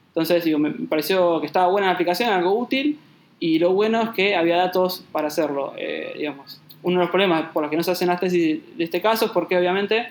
[0.08, 3.00] Entonces, digo, me pareció que estaba buena la aplicación, algo útil,
[3.40, 7.50] y lo bueno es que había datos para hacerlo, eh, digamos uno de los problemas
[7.52, 10.06] por los que no se hacen las tesis de este caso es porque obviamente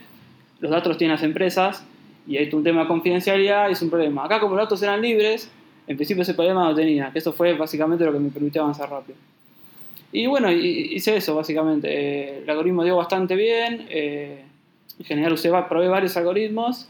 [0.60, 1.86] los datos los tienen las empresas
[2.28, 4.26] y hay un tema de confidencialidad y es un problema.
[4.26, 5.52] Acá como los datos eran libres,
[5.88, 8.90] en principio ese problema no tenía, que eso fue básicamente lo que me permitió avanzar
[8.90, 9.18] rápido.
[10.12, 12.40] Y bueno, hice eso básicamente.
[12.40, 14.44] El algoritmo dio bastante bien, eh,
[14.98, 16.88] en general usé, probé varios algoritmos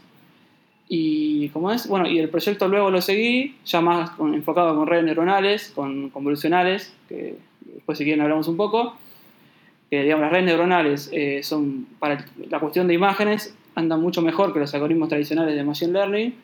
[0.88, 1.88] y ¿cómo es?
[1.88, 6.94] Bueno, y el proyecto luego lo seguí, ya más enfocado con redes neuronales, con convolucionales,
[7.08, 8.94] que después si quieren hablamos un poco
[9.90, 14.60] digamos, las redes neuronales eh, son, para la cuestión de imágenes, andan mucho mejor que
[14.60, 16.34] los algoritmos tradicionales de Machine Learning.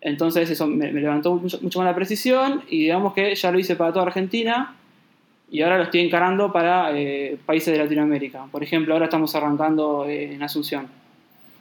[0.00, 3.74] Entonces eso me, levantó mucho, mucho, más la precisión y digamos que ya lo hice
[3.74, 4.76] para toda Argentina
[5.50, 8.46] y ahora lo estoy encarando para eh, países de Latinoamérica.
[8.50, 10.88] Por ejemplo, ahora estamos arrancando eh, en Asunción.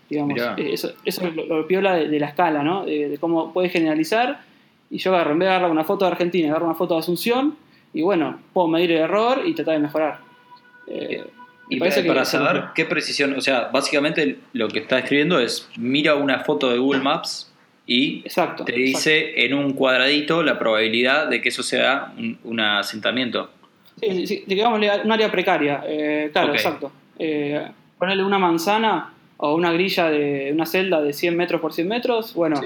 [0.10, 2.86] Digamos, eso, eso, es lo, piola de, la escala, ¿no?
[2.86, 4.42] De, cómo puedes generalizar.
[4.90, 7.00] Y yo agarro, en vez de agarrar una foto de Argentina, agarro una foto de
[7.00, 7.56] Asunción
[7.94, 10.33] y bueno, puedo medir el error y tratar de mejorar.
[10.88, 11.24] Eh,
[11.70, 16.40] y para, saber qué precisión, o sea, básicamente lo que está escribiendo es mira una
[16.40, 17.52] foto de Google Maps
[17.86, 18.24] y
[18.66, 23.50] te dice en un cuadradito la probabilidad de que eso sea un, asentamiento.
[24.00, 26.92] Sí, sí, digamos un área precaria, eh, claro, exacto.
[27.18, 27.66] Eh,
[27.98, 32.34] ponerle una manzana o una grilla de una celda de 100 metros por 100 metros,
[32.34, 32.60] bueno,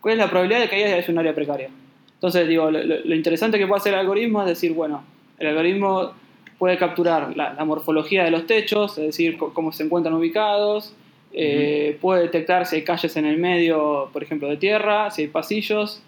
[0.00, 1.70] ¿cuál es la probabilidad de que haya un área precaria?
[2.14, 5.04] Entonces, digo, lo, lo interesante que puede hacer el algoritmo es decir, bueno,
[5.38, 6.14] el algoritmo
[6.58, 10.94] puede capturar la, morfología de los techos, es decir, cómo se encuentran ubicados,
[11.32, 15.28] eh, puede detectar si hay calles en el medio, por ejemplo, de tierra, si hay
[15.28, 16.02] pasillos.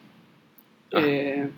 [0.92, 1.00] Ah.
[1.04, 1.48] Eh,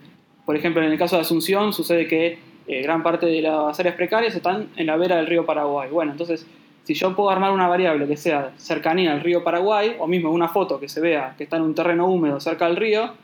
[0.44, 3.94] por ejemplo, en el caso de Asunción sucede que eh, gran parte de las áreas
[3.94, 5.88] precarias están en la vera del río Paraguay.
[5.90, 6.46] Bueno, entonces,
[6.84, 10.48] si yo puedo armar una variable que sea cercanía al río Paraguay, o mismo una
[10.48, 13.14] foto que se vea que está en un terreno húmedo cerca del río,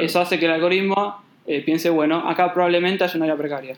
[0.00, 1.22] eso hace que el algoritmo
[1.64, 3.74] piense, bueno, acá probablemente hay un área precaria.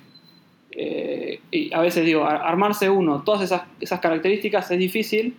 [0.72, 5.34] Eh, y a veces digo, armarse uno, todas esas, esas características es difícil.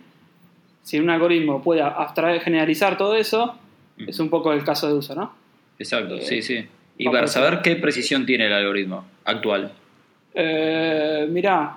[0.82, 3.58] Si un algoritmo puede abstraer, generalizar todo eso,
[3.98, 4.08] mm.
[4.08, 5.34] es un poco el caso de uso, ¿no?
[5.78, 6.66] Exacto, sí, eh, sí.
[6.98, 9.72] Y para saber qué precisión tiene el algoritmo actual.
[10.34, 11.76] Eh, mirá,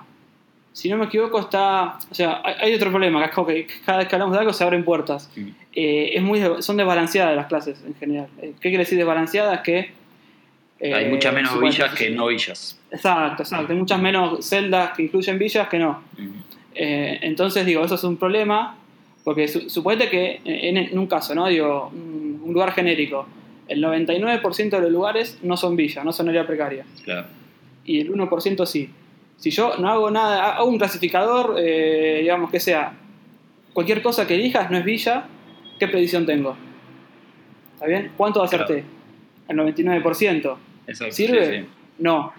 [0.72, 1.98] si no me equivoco, está.
[2.10, 5.30] O sea, hay, otro problema, que cada vez que hablamos de algo se abren puertas.
[5.34, 5.48] Mm.
[5.72, 8.28] Eh, es muy, son desbalanceadas las clases en general.
[8.40, 9.60] ¿Qué quiere decir desbalanceadas?
[9.60, 9.92] Que
[10.80, 12.78] hay muchas menos villas que no villas.
[12.96, 13.72] Exacto, exacto.
[13.72, 16.02] Hay muchas menos celdas que incluyen villas que no.
[16.74, 18.76] Eh, entonces, digo, eso es un problema,
[19.24, 21.46] porque su, que en, un caso, ¿no?
[21.46, 23.26] Digo, un, lugar genérico,
[23.68, 26.84] el 99% de los lugares no son villas, no son área precaria.
[27.04, 27.26] Claro.
[27.84, 28.90] Y el 1% sí.
[29.36, 32.94] Si yo no hago nada, hago un clasificador, eh, digamos que sea,
[33.72, 35.24] cualquier cosa que elijas no es villa,
[35.78, 36.56] ¿qué predicción tengo?
[37.74, 38.12] ¿Está bien?
[38.16, 38.84] ¿Cuánto va a ser T?
[39.48, 40.56] El 99%.
[41.10, 41.66] ¿Sirve?
[41.98, 42.32] No.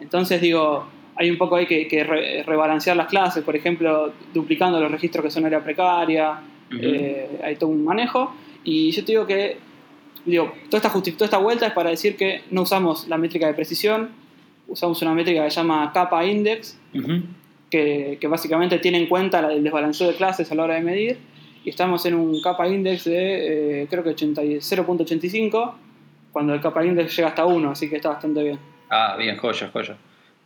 [0.00, 2.04] Entonces digo, hay un poco ahí que,
[2.46, 6.40] rebalancear las clases, por ejemplo, duplicando los registros que son área precaria,
[6.80, 8.32] eh, hay todo un manejo.
[8.64, 9.56] Y yo te digo que,
[10.24, 13.54] digo, toda esta, toda esta vuelta es para decir que no usamos la métrica de
[13.54, 14.10] precisión,
[14.68, 16.78] usamos una métrica que se llama capa index,
[17.70, 21.18] que, básicamente tiene en cuenta el desbalanceo de clases a la hora de medir,
[21.64, 25.74] y estamos en un capa index de, eh, creo que 0.85
[26.32, 28.58] cuando el kappa index llega hasta 1, así que está bastante bien.
[28.90, 29.96] Ah, bien, joya, joya.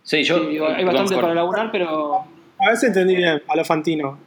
[0.02, 0.48] Sí, yo.
[0.48, 2.24] hay bastante para elaborar, pero.
[2.58, 4.18] A veces entendí bien, a lo Fantino.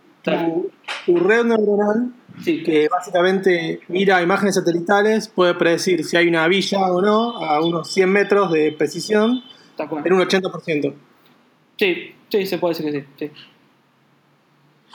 [1.06, 2.12] Tu, red neuronal,
[2.44, 7.92] que básicamente mira imágenes satelitales, puede predecir si hay una villa o no a unos
[7.92, 9.44] 100 metros de precisión
[9.78, 10.94] en un 80%.
[11.78, 13.32] Sí, sí, se puede decir que sí.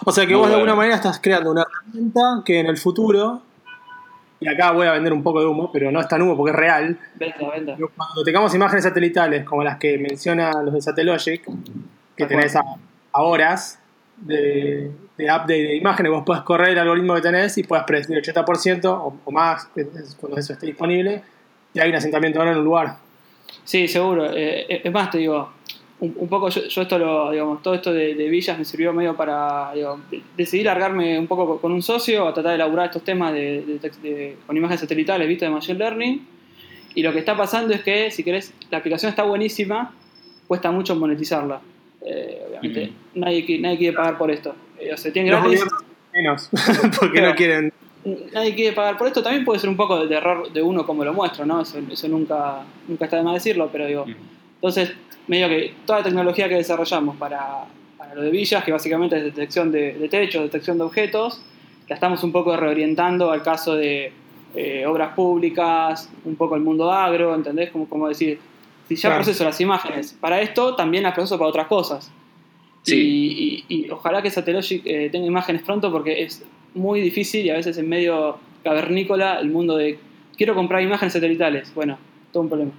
[0.05, 3.43] O sea que vos de alguna manera estás creando una herramienta que en el futuro
[4.41, 6.53] y acá voy a vender un poco de humo, pero no es tan humo porque
[6.53, 6.99] es real.
[7.15, 7.77] Venta, venta.
[7.95, 11.45] Cuando tengamos imágenes satelitales como las que mencionan los de Satellogic,
[12.17, 12.65] que tenés a,
[13.13, 13.79] horas
[14.17, 18.17] de, de update de imágenes, vos podés correr el algoritmo que tenés y puedes predecir
[18.17, 19.69] el 80% o, o más
[20.19, 21.23] cuando eso esté disponible
[21.75, 22.97] y hay un asentamiento ahora en un lugar.
[23.65, 24.31] Sí, seguro.
[24.35, 25.53] Eh, es más, te digo,
[26.01, 28.93] un, un poco yo, yo, esto lo, digamos, todo esto de, de, villas me sirvió
[28.93, 30.01] medio para, digo,
[30.37, 34.37] decidí largarme un poco con un socio a tratar de elaborar estos temas de, de,
[34.47, 35.45] con imágenes satelitales, ¿viste?
[35.45, 36.27] De Machine Learning.
[36.95, 39.95] Y lo que está pasando es que, si querés, la aplicación está buenísima,
[40.49, 41.61] cuesta mucho monetizarla.
[42.05, 43.21] Eh, obviamente, mm -hmm.
[43.21, 44.55] nadie, nadie quiere pagar por esto.
[44.79, 45.63] Eh, o sea, tiene gratis.
[46.13, 46.51] Menos,
[46.99, 47.73] porque no quieren.
[48.33, 49.23] Nadie quiere pagar por esto.
[49.23, 51.61] También puede ser un poco de error de uno como lo muestra, ¿no?
[51.61, 54.07] Eso, eso nunca, nunca está de más decirlo, pero digo.
[54.55, 54.93] Entonces,
[55.31, 57.65] medio que toda la tecnología que desarrollamos para,
[57.97, 61.41] para lo de villas, que básicamente es detección de, de techos, detección de objetos,
[61.89, 64.13] la estamos un poco reorientando al caso de
[64.57, 67.71] eh, obras públicas, un poco el mundo agro, ¿entendés?
[67.71, 68.41] Como, como decir,
[68.89, 69.23] si ya claro.
[69.23, 72.11] proceso las imágenes para esto, también las proceso para otras cosas.
[72.83, 72.97] Sí.
[72.97, 77.51] Y, y, y, ojalá que Satellogic eh, tenga imágenes pronto porque es muy difícil y
[77.51, 79.97] a veces es medio cavernícola el mundo de
[80.37, 81.73] quiero comprar imágenes satelitales.
[81.73, 81.99] Bueno,
[82.33, 82.73] todo un problema.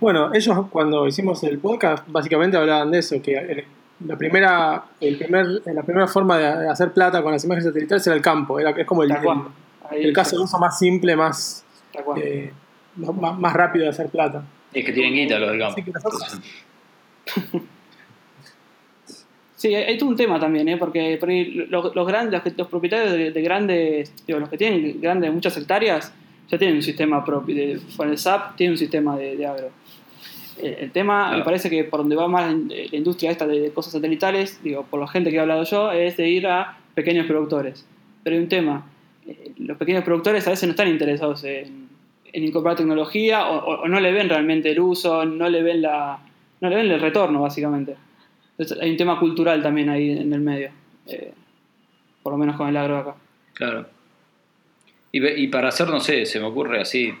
[0.00, 3.64] Bueno, ellos cuando hicimos el podcast básicamente hablaban de eso, que
[4.06, 8.14] la primera, el primer, la primera forma de hacer plata con las imágenes satelitales era
[8.14, 11.64] el campo, era, es como el, el, el caso de uso más simple, más,
[12.16, 12.52] eh,
[12.96, 14.44] más, más, rápido de hacer plata.
[14.72, 15.82] Es que tienen guita los del campo.
[19.58, 20.76] Sí, hay todo un tema también, ¿eh?
[20.76, 25.00] porque, porque los, los, grandes, los, los propietarios de, de, grandes, digo, los que tienen
[25.00, 26.14] grandes, muchas hectáreas,
[26.48, 29.70] ya tienen un sistema propio, de, con el SAP tienen un sistema de, de agro.
[30.60, 31.38] El, el tema, claro.
[31.38, 35.00] me parece que por donde va más la industria esta de cosas satelitales, digo, por
[35.00, 37.86] la gente que he hablado yo, es de ir a pequeños productores.
[38.22, 38.86] Pero hay un tema,
[39.26, 41.88] eh, los pequeños productores a veces no están interesados en,
[42.32, 45.82] en incorporar tecnología o, o, o, no le ven realmente el uso, no le ven,
[45.82, 46.18] la,
[46.60, 47.96] no le ven el retorno, básicamente.
[48.52, 50.70] Entonces, hay un tema cultural también ahí en el medio,
[51.06, 51.32] eh,
[52.22, 53.14] por lo menos con el agro acá.
[53.54, 53.86] Claro.
[55.12, 57.14] Y, y, para hacer, no sé, se me ocurre así,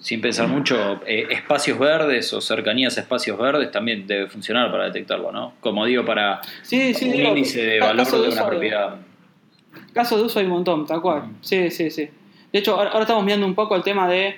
[0.00, 4.84] sin pensar mucho, eh, espacios verdes o cercanías a espacios verdes también debe funcionar para
[4.84, 5.54] detectarlo, ¿no?
[5.60, 8.96] Como digo, para sí, sí, un digo, índice de valor de, de una propiedad.
[9.92, 11.22] Casos de uso hay un montón, tal cual.
[11.22, 11.36] Mm.
[11.40, 12.08] Sí, sí, sí.
[12.52, 14.36] De hecho, ahora, ahora estamos mirando un poco el tema de,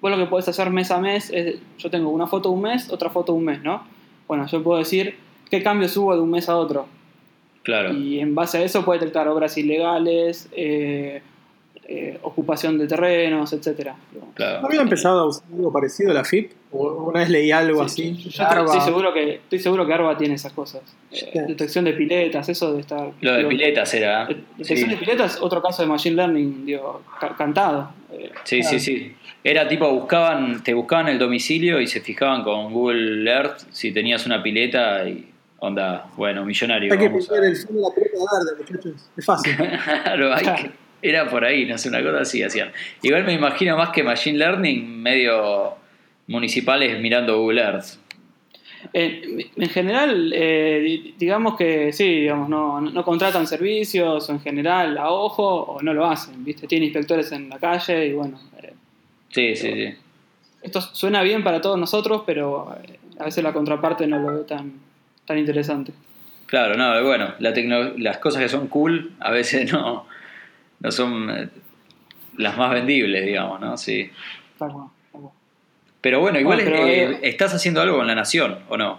[0.00, 2.90] vos lo que podés hacer mes a mes es, yo tengo una foto un mes,
[2.90, 3.86] otra foto un mes, ¿no?
[4.28, 5.16] Bueno, yo puedo decir
[5.50, 6.86] qué cambios hubo de un mes a otro.
[7.62, 7.94] Claro.
[7.94, 11.22] Y en base a eso puede detectar obras ilegales, eh,
[11.86, 13.90] eh, ocupación de terrenos, etc.
[14.34, 14.62] Claro.
[14.62, 16.52] ¿No había empezado a usar algo parecido a la FIP?
[16.72, 18.30] ¿O una vez leí algo sí, así?
[18.30, 20.82] Yo estoy, seguro que, estoy seguro que Arba tiene esas cosas.
[21.12, 23.10] Eh, detección de piletas, eso de estar...
[23.20, 24.26] Lo de digo, piletas era...
[24.26, 24.94] Detección sí.
[24.94, 27.02] de piletas, otro caso de Machine Learning, digo,
[27.36, 27.90] cantado.
[28.44, 29.14] Sí, sí, sí.
[29.42, 34.24] Era tipo, buscaban, te buscaban el domicilio y se fijaban con Google Earth si tenías
[34.24, 35.30] una pileta y
[35.64, 36.92] Onda, bueno, millonario.
[36.92, 37.46] Hay que pintar a...
[37.46, 39.10] el fondo de la pelota verde, muchachos.
[39.16, 39.56] Es fácil.
[40.04, 40.70] claro, hay que,
[41.04, 42.72] era por ahí, no sé, una cosa así hacían.
[43.02, 45.74] Igual me imagino más que Machine Learning, medio
[46.26, 47.84] municipales mirando Google Earth.
[48.92, 54.98] Eh, en general, eh, digamos que sí, digamos, no, no, contratan servicios o en general
[54.98, 56.66] a ojo o no lo hacen, ¿viste?
[56.66, 58.38] Tienen inspectores en la calle y bueno.
[58.62, 58.72] Eh,
[59.30, 59.94] sí, sí, sí.
[60.62, 62.74] Esto suena bien para todos nosotros, pero
[63.18, 64.72] a veces la contraparte no lo ve tan,
[65.26, 65.92] tan interesante.
[66.46, 67.52] Claro, no, bueno, la
[67.98, 70.06] las cosas que son cool a veces no,
[70.80, 71.48] no son eh,
[72.36, 73.76] las más vendibles, digamos, ¿no?
[73.76, 74.10] Sí.
[76.00, 78.98] Pero bueno, igual bueno, pero, eh, estás haciendo algo con La Nación, ¿o no?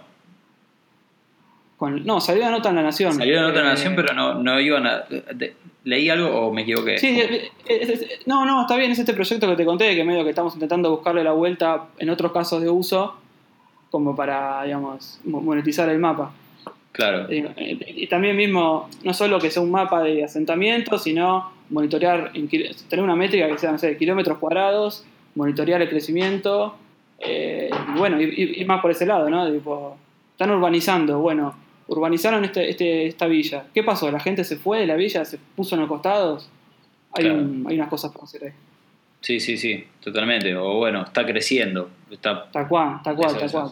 [1.76, 3.12] Con, no, salió la nota en La Nación.
[3.12, 5.00] Salió la nota en La Nación, eh, pero no, no iban a...
[5.00, 6.98] De, ¿Leí algo o me equivoqué?
[6.98, 10.02] Sí, es, es, es, no, no, está bien, es este proyecto que te conté, que
[10.02, 13.14] medio que estamos intentando buscarle la vuelta en otros casos de uso,
[13.92, 16.32] como para, digamos, monetizar el mapa.
[16.96, 17.30] Claro.
[17.30, 17.44] Y,
[18.04, 23.14] y, también mismo, no solo que sea un mapa de asentamiento, sino monitorear, tener una
[23.14, 25.04] métrica que sea, no sé, kilómetros cuadrados,
[25.34, 26.74] monitorear el crecimiento,
[27.18, 29.52] eh, y bueno, ir, más por ese lado, ¿no?
[29.52, 29.98] Tipo,
[30.32, 31.54] están urbanizando, bueno,
[31.88, 33.66] urbanizaron este, este, esta villa.
[33.74, 34.10] ¿Qué pasó?
[34.10, 36.48] ¿La gente se fue de la villa, se puso en los costados?
[37.12, 37.40] Hay, claro.
[37.40, 38.52] un, hay unas cosas para hacer ahí.
[39.20, 40.56] Sí, sí, sí, totalmente.
[40.56, 41.90] O bueno, está creciendo.
[42.10, 43.70] Está tal cual, tal cual, tal cual.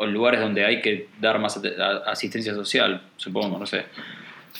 [0.00, 1.60] O lugares donde hay que dar más
[2.06, 3.84] asistencia social, supongo, no sé.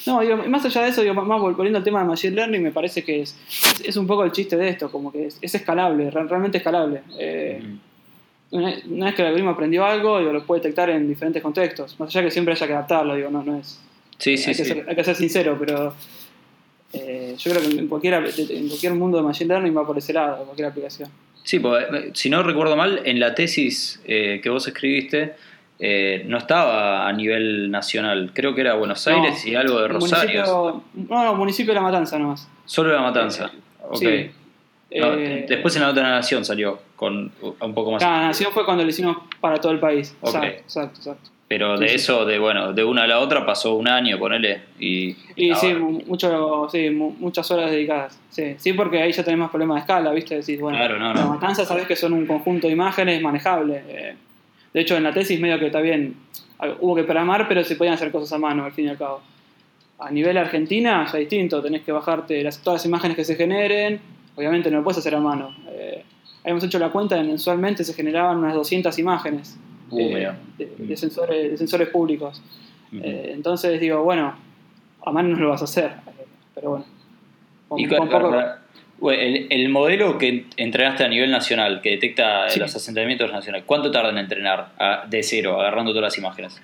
[0.07, 2.73] No, digo, más allá de eso, digo, más volviendo al tema de Machine Learning, me
[2.73, 5.55] parece que es, es, es un poco el chiste de esto, como que es, es
[5.55, 7.01] escalable, realmente escalable.
[7.19, 7.63] Eh,
[8.51, 11.99] una, una, vez que el algoritmo aprendió algo, digo, lo puede detectar en diferentes contextos,
[11.99, 13.81] más allá que siempre haya que adaptarlo, digo, no, no es...
[14.19, 14.63] Sí, sí, hay, sí.
[14.63, 15.95] Que ser, hay que ser sincero, pero
[16.93, 20.13] eh, yo creo que en cualquier, en cualquier mundo de Machine Learning va por ese
[20.13, 21.09] lado, cualquier aplicación.
[21.43, 25.35] Sí, pues, si no recuerdo mal, en la tesis eh, que vos escribiste,
[25.79, 28.33] eh, no estaba a nivel nacional.
[28.35, 30.43] Creo que era Buenos Aires No, y algo de Rosario.
[30.45, 32.49] Municipio, no, no, municipio de La Matanza nomás.
[32.67, 33.51] Solo la matanza.
[33.83, 33.97] ok.
[33.97, 34.31] Sí.
[34.93, 38.03] No, Eh, después en la otra nación salió con un poco más.
[38.03, 40.15] Cada nación fue cuando lo hicimos para todo el país.
[40.21, 40.35] Ok.
[40.35, 41.31] Exacto, exacto, exacto.
[41.51, 41.95] Pero Sí, de sí.
[41.97, 44.61] eso, de bueno, de una a la otra pasó un año, ponele.
[44.79, 48.21] Y, Y sí, ahora- mu- mucho, sí, mu- muchas horas dedicadas.
[48.31, 50.37] Sí, sí, porque ahí ya tenés más problemas de escala, ¿viste?
[50.37, 51.31] Decís, bueno, Claro, no, la no.
[51.35, 53.83] matanza sabés que son un conjunto de imágenes manejables.
[53.89, 54.15] eh.
[54.73, 56.15] de hecho, en la tesis medio que está bien,
[56.61, 58.97] ah, hubo que programar, pero se podían hacer cosas a mano, al fin y al
[58.97, 59.21] cabo.
[59.99, 63.35] A nivel Argentina ya es distinto, tenés que bajarte las, todas las imágenes que se
[63.35, 64.01] generen,
[64.37, 65.53] obviamente no lo puedes hacer a mano.
[65.73, 66.05] Eh,
[66.45, 69.59] habíamos hecho la cuenta, mensualmente se generaban unas 200 imágenes
[69.99, 72.43] eh, de, de sensores, de sensores públicos.
[72.93, 74.35] Eh, entonces digo, bueno,
[75.05, 75.93] a mano no lo vas a hacer,
[76.55, 76.85] pero bueno.
[77.69, 78.31] Con, Y con poco-
[78.99, 82.59] bueno, el, el modelo que entrenaste a nivel nacional, que detecta Sí.
[82.61, 86.61] los asentamientos nacionales, ¿cuánto tarda en entrenar a- de cero, agarrando todas las imágenes?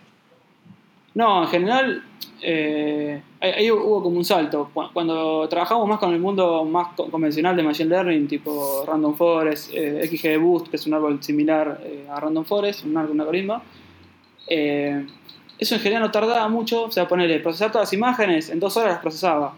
[1.16, 2.02] No, en general,
[2.42, 4.70] eh, ahí, hubo como un salto.
[4.74, 9.14] Cu- Cuando trabajamos más con el mundo más co- convencional de Machine Learning, tipo Random
[9.16, 13.20] Forest, eh, XG Boost, que es un árbol similar eh, a Random Forest, un, un
[13.20, 13.62] algoritmo,
[14.48, 15.06] eh,
[15.58, 16.84] eso en general no tardaba mucho.
[16.84, 19.54] O sea, ponerle, procesar todas las imágenes, en dos horas las procesaba.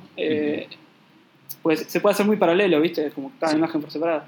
[1.63, 3.11] Pues se puede hacer muy paralelo, ¿viste?
[3.11, 3.59] Como cada Sí.
[3.59, 4.23] imagen por separado.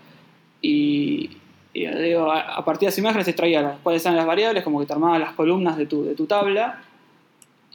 [0.61, 1.31] Y,
[1.73, 4.65] y, digo, a, a partir de las imágenes se extraía las, cuáles eran las variables,
[4.65, 6.83] como que te armaba las columnas de tu, de tu tabla.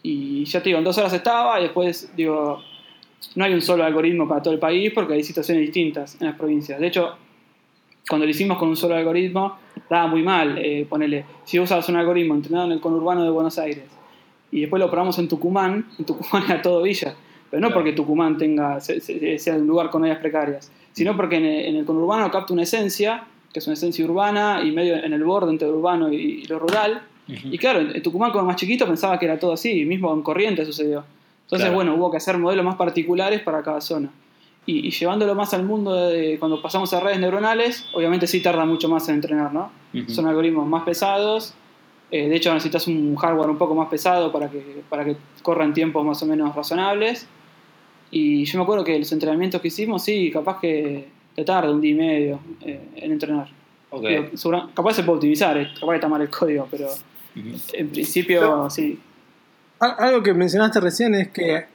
[0.07, 2.61] Y ya te digo, en dos horas estaba y después, digo,
[3.35, 6.35] no hay un solo algoritmo para todo el país porque hay situaciones distintas en las
[6.37, 6.79] provincias.
[6.79, 7.15] De hecho,
[8.07, 9.57] cuando lo hicimos con un solo algoritmo,
[9.89, 10.57] daba muy mal.
[10.59, 13.85] Eh, ponele, si usabas un algoritmo entrenado en el conurbano de Buenos Aires
[14.51, 17.15] y después lo probamos en Tucumán, en Tucumán era todo villa.
[17.49, 17.73] Pero no Claro.
[17.81, 21.65] porque Tucumán tenga, se- se- sea un lugar con áreas precarias, sino porque en el,
[21.65, 25.23] en el conurbano capta una esencia, que es una esencia urbana y medio en el
[25.23, 27.01] borde entre lo urbano y, y lo rural.
[27.27, 30.21] Y claro, en Tucumán como más chiquito pensaba que era todo así, y mismo en
[30.21, 31.03] Corrientes sucedió.
[31.45, 31.75] Entonces, Claro.
[31.75, 34.09] bueno, hubo que hacer modelos más particulares para cada zona.
[34.67, 38.65] Y, y llevándolo más al mundo de cuando pasamos a redes neuronales, obviamente sí tarda
[38.65, 39.71] mucho más en entrenar, ¿no?
[39.93, 40.09] Ujú.
[40.09, 41.53] Son algoritmos más pesados.
[42.11, 45.73] eh, de hecho, necesitas un hardware un poco más pesado para que, para que corran
[45.73, 47.27] tiempos más o menos razonables.
[48.11, 51.81] Y yo me acuerdo que los entrenamientos que hicimos, sí, capaz que te tarda un
[51.81, 53.47] día y medio eh, en entrenar.
[53.89, 54.03] Ok.
[54.07, 54.25] Digo,
[54.73, 56.87] capaz se puede optimizar, eh, capaz está mal el código, pero
[57.73, 58.99] En principio sí.
[59.79, 61.65] Al- Algo que mencionaste recién es que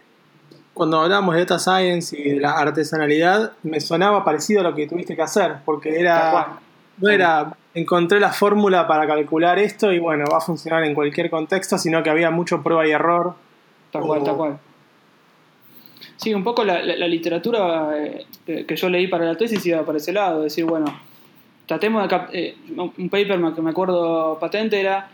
[0.75, 4.87] cuando hablamos de data science y de la artesanalidad, me sonaba parecido a lo que
[4.87, 6.59] tuviste que hacer, porque era
[6.99, 11.31] no era encontré la fórmula para calcular esto y bueno, va a funcionar en cualquier
[11.31, 13.35] contexto, sino que había mucho prueba y error.
[13.93, 14.59] Tal cual, O- tal cual.
[16.17, 18.27] Sí, un poco la, la- la literatura eh,
[18.67, 20.87] que, yo leí para la tesis iba para ese lado, decir, bueno,
[21.67, 22.17] tratemos de...
[22.33, 25.09] eh, un paper que me acuerdo patente era,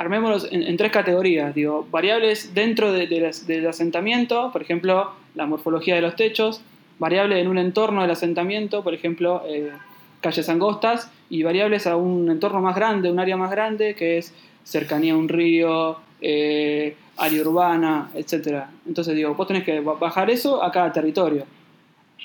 [0.00, 5.94] armémoslos en, tres categorías, digo, variables dentro de- de del asentamiento, por ejemplo, la morfología
[5.94, 6.62] de los techos,
[6.98, 9.70] variables en un entorno del asentamiento, por ejemplo, eh,
[10.22, 14.32] calles angostas, y variables a un entorno más grande, un área más grande, que es
[14.64, 18.64] cercanía a un río, eh, área urbana, etc.
[18.86, 21.44] Entonces digo, vos tenés que ba- bajar eso a cada territorio.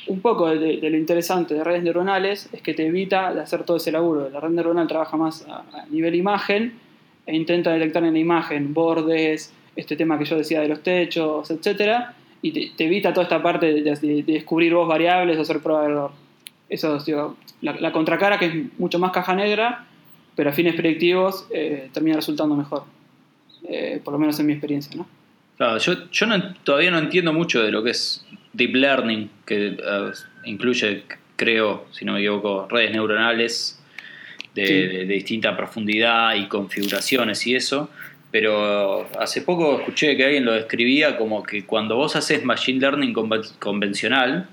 [0.08, 3.78] Un poco de, lo interesante de redes neuronales es que te evita de hacer todo
[3.78, 4.30] ese laburo.
[4.30, 6.74] La red neuronal trabaja más a nivel imagen
[7.26, 11.50] e intenta detectar en la imagen bordes, este tema que yo decía de los techos,
[11.52, 12.06] etc.
[12.42, 15.82] Y te, evita toda esta parte de, de- de descubrir vos variables o hacer prueba
[15.84, 16.12] de error.
[16.70, 17.06] Eso es
[17.62, 19.86] la, contracara que es mucho más caja negra,
[20.36, 22.84] pero a fines predictivos eh, termina resultando mejor.
[23.68, 25.08] Eh, por lo menos en mi experiencia, ¿no?
[25.58, 29.68] Claro, yo, yo no- todavía no entiendo mucho de lo que es deep learning, que
[29.68, 30.12] eh,
[30.46, 31.04] incluye,
[31.36, 33.82] creo, si no me equivoco, redes neuronales
[34.56, 34.74] de, Sí.
[34.74, 37.90] de- de distinta profundidad y configuraciones y eso.
[38.32, 43.14] Pero hace poco escuché que alguien lo describía como que cuando vos haces machine learning
[43.14, 44.48] conven- convencional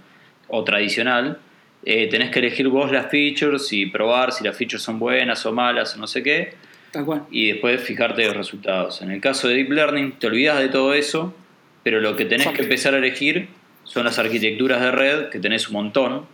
[0.48, 1.38] o tradicional,
[1.84, 5.52] eh, tenés que elegir vos las features y probar si las features son buenas o
[5.52, 6.54] malas o no sé qué
[6.92, 7.22] Tal cual.
[7.30, 9.02] y después fijarte los resultados.
[9.02, 11.34] En el caso de Deep Learning, te olvidas de todo eso,
[11.82, 13.48] pero lo que tenés que empezar a elegir
[13.82, 16.26] son las arquitecturas de red, que tenés un montón,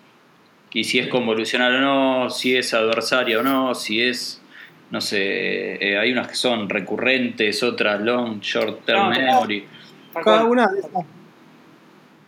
[0.72, 4.40] y si es convolucional o no, si es adversaria o no, si es,
[4.90, 9.66] no sé, eh, hay unas que son recurrentes, otras long, short term No, memory.
[10.22, 10.90] Cada una, de esas,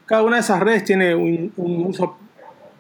[0.07, 2.19] cada una de esas redes tiene un, un uso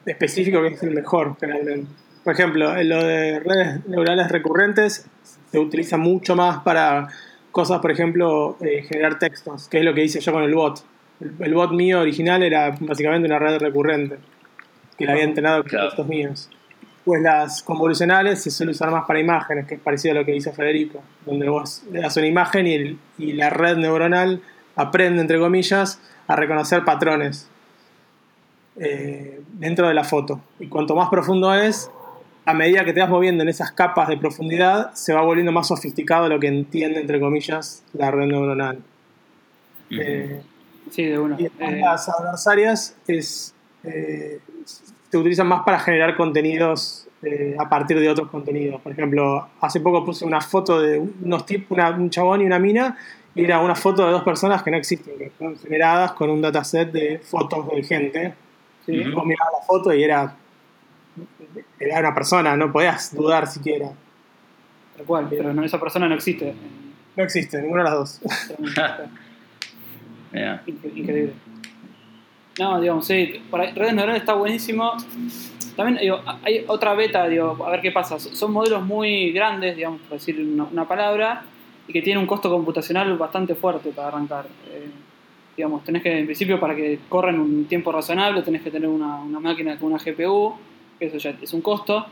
[0.07, 1.91] específico que es el mejor, generalmente.
[2.25, 5.07] Por ejemplo, en lo de redes neurales recurrentes
[5.51, 7.09] se utiliza mucho más para
[7.51, 10.85] cosas, por ejemplo, eh, generar textos, que es lo que hice yo con el bot.
[11.21, 14.19] El, el bot mío original era básicamente una red recurrente,
[15.01, 15.87] que la había entrenado con Claro.
[15.89, 16.49] textos míos.
[16.97, 20.33] Después las convolucionales se suele usar más para imágenes, que es parecido a lo que
[20.33, 24.43] dice Federico, donde vos le das una imagen y, el- y la red neuronal
[24.77, 25.99] aprende, entre comillas,
[26.29, 27.49] a reconocer patrones
[28.77, 30.41] eh, dentro de la foto.
[30.59, 31.91] Y cuanto más profundo es,
[32.45, 35.69] a medida que te vas moviendo en esas capas de profundidad, se va volviendo más
[35.69, 38.79] sofisticado lo que entiende, entre comillas, la red neuronal.
[39.91, 40.43] Eh,
[40.91, 41.41] Sí, de una.
[41.41, 43.55] y Eh, las adversarias es,
[43.85, 48.81] eh, se utilizan más para generar contenidos eh, a partir de otros contenidos.
[48.81, 52.59] Por ejemplo, hace poco puse una foto de unos tipos, una- un chabón y una
[52.59, 52.97] mina,
[53.35, 56.41] y era una foto de dos personas que no existen, que fueron generadas con un
[56.41, 58.35] dataset de fotos de gente.
[58.87, 59.01] sí.
[59.01, 59.13] Ujú.
[59.17, 60.35] Vos mirabas la foto y era,
[61.79, 63.91] era una persona, no podías dudar siquiera.
[64.97, 66.55] Tal cual, pero no, esa persona no existe.
[67.17, 68.21] No existe, ninguna de las dos.
[70.67, 71.33] Increíble.
[72.59, 74.93] No, digamos, sí, por ahí, redes neuronales está buenísimo.
[75.77, 78.19] También digo, hay otra beta, digo, a ver qué pasa.
[78.19, 81.45] Son modelos muy grandes, digamos, por decir una, una palabra,
[81.89, 84.47] y que tienen un costo computacional bastante fuerte para arrancar.
[84.71, 84.91] Eh,
[85.57, 89.21] digamos, tenés que, en principio, para que corran un tiempo razonable, tenés que tener una,
[89.21, 90.55] una máquina con una GPU,
[90.99, 92.07] que eso ya es un costo.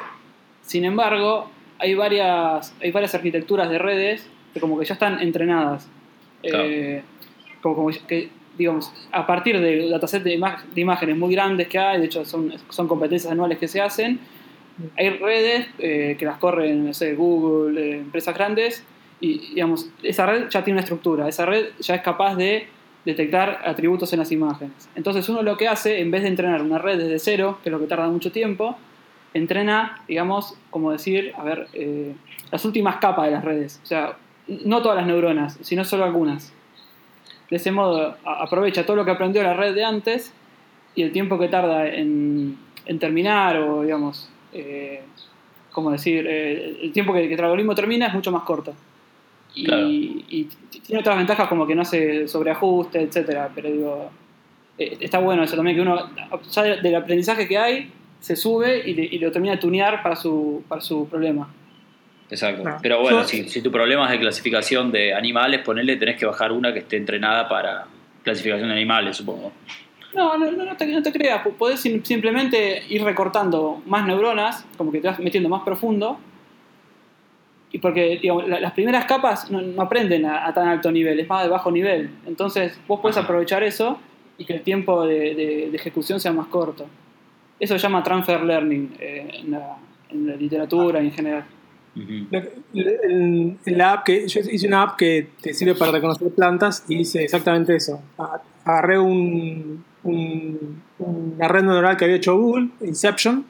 [0.63, 5.89] Sin embargo, hay varias, hay varias arquitecturas de redes que como que ya están entrenadas.
[6.43, 6.65] Claro.
[6.65, 7.03] Eh,
[7.63, 10.31] como, como que, digamos, a partir de dataset de,
[10.75, 14.21] de imágenes muy grandes que hay, de hecho son, son competencias anuales que se hacen,
[14.97, 18.85] hay redes eh, que las corren, no sé, Google, eh, empresas grandes,
[19.21, 22.69] y digamos, esa red ya tiene una estructura, esa red ya es capaz de
[23.05, 24.89] detectar atributos en las imágenes.
[24.95, 27.73] Entonces uno lo que hace, en vez de entrenar una red desde cero, que es
[27.73, 28.77] lo que tarda mucho tiempo,
[29.35, 32.15] entrena, digamos, como decir, a ver, eh,
[32.51, 33.81] las últimas capas de las redes.
[33.83, 36.53] O sea, no todas las neuronas, sino solo algunas.
[37.51, 40.33] De ese modo, aprovecha todo lo que aprendió la red de antes
[40.95, 45.01] y el tiempo que tarda en, en terminar, o digamos, eh,
[45.73, 48.75] como decir, eh, el tiempo que, que el algoritmo termina es mucho más corto.
[49.55, 49.89] Y, Claro.
[49.89, 50.49] y
[50.87, 54.11] tiene otras ventajas como que no hace sobreajuste, etcétera, pero digo,
[54.77, 56.11] eh, está bueno eso también, que uno,
[56.51, 57.91] ya de- del aprendizaje que hay,
[58.21, 61.49] se sube y, le- y lo termina de tunear para su, para su problema.
[62.31, 62.63] Exacto.
[62.67, 62.79] Ah.
[62.83, 66.53] Pero bueno, si, si tu problema es de clasificación de animales, ponele, tenés que bajar
[66.53, 67.87] una que esté entrenada para
[68.23, 69.53] clasificación de animales, supongo.
[70.15, 74.07] No, no, no, no te, no te creas, po- podés sim- simplemente ir recortando más
[74.07, 76.19] neuronas, como que te vas metiendo más profundo.
[77.71, 81.21] Y porque digamos, la- las primeras capas no, no aprenden a, a tan alto nivel,
[81.21, 82.11] es más de bajo nivel.
[82.27, 83.25] Entonces vos podés Ajá.
[83.25, 83.99] aprovechar eso
[84.39, 86.87] y que el tiempo de, de- de ejecución sea más corto.
[87.61, 89.77] Eso se llama transfer learning eh, en, la,
[90.11, 91.45] en la literatura y en general.
[92.73, 96.85] En, en la app que yo hice una app que te sirve para reconocer plantas
[96.89, 98.01] y dice exactamente eso.
[98.65, 103.45] Agarré un, un- una red neuronal que había hecho Google, Inception,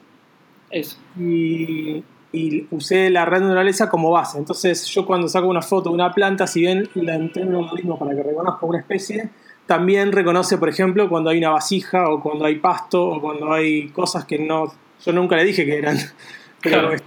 [0.69, 0.97] Eso.
[1.19, 4.37] y, y usé la red neuronal esa como base.
[4.37, 7.97] Entonces yo cuando saco una foto de una planta, si bien la entreno un algoritmo
[7.99, 9.29] para que reconozca una especie,
[9.65, 13.89] también reconoce, por ejemplo, cuando hay una vasija o cuando hay pasto o cuando hay
[13.89, 14.71] cosas que no,
[15.05, 15.97] yo nunca le dije que eran,
[16.61, 16.97] pero Claro.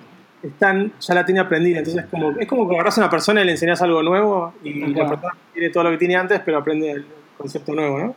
[0.42, 1.78] Están, ya la tiene aprendida.
[1.78, 4.74] Entonces como, es como que agarras a una persona y le enseñas algo nuevo y
[4.80, 5.08] la Claro.
[5.10, 7.06] persona tiene todo lo que tiene antes, pero aprende el
[7.38, 8.14] concepto nuevo, ¿no?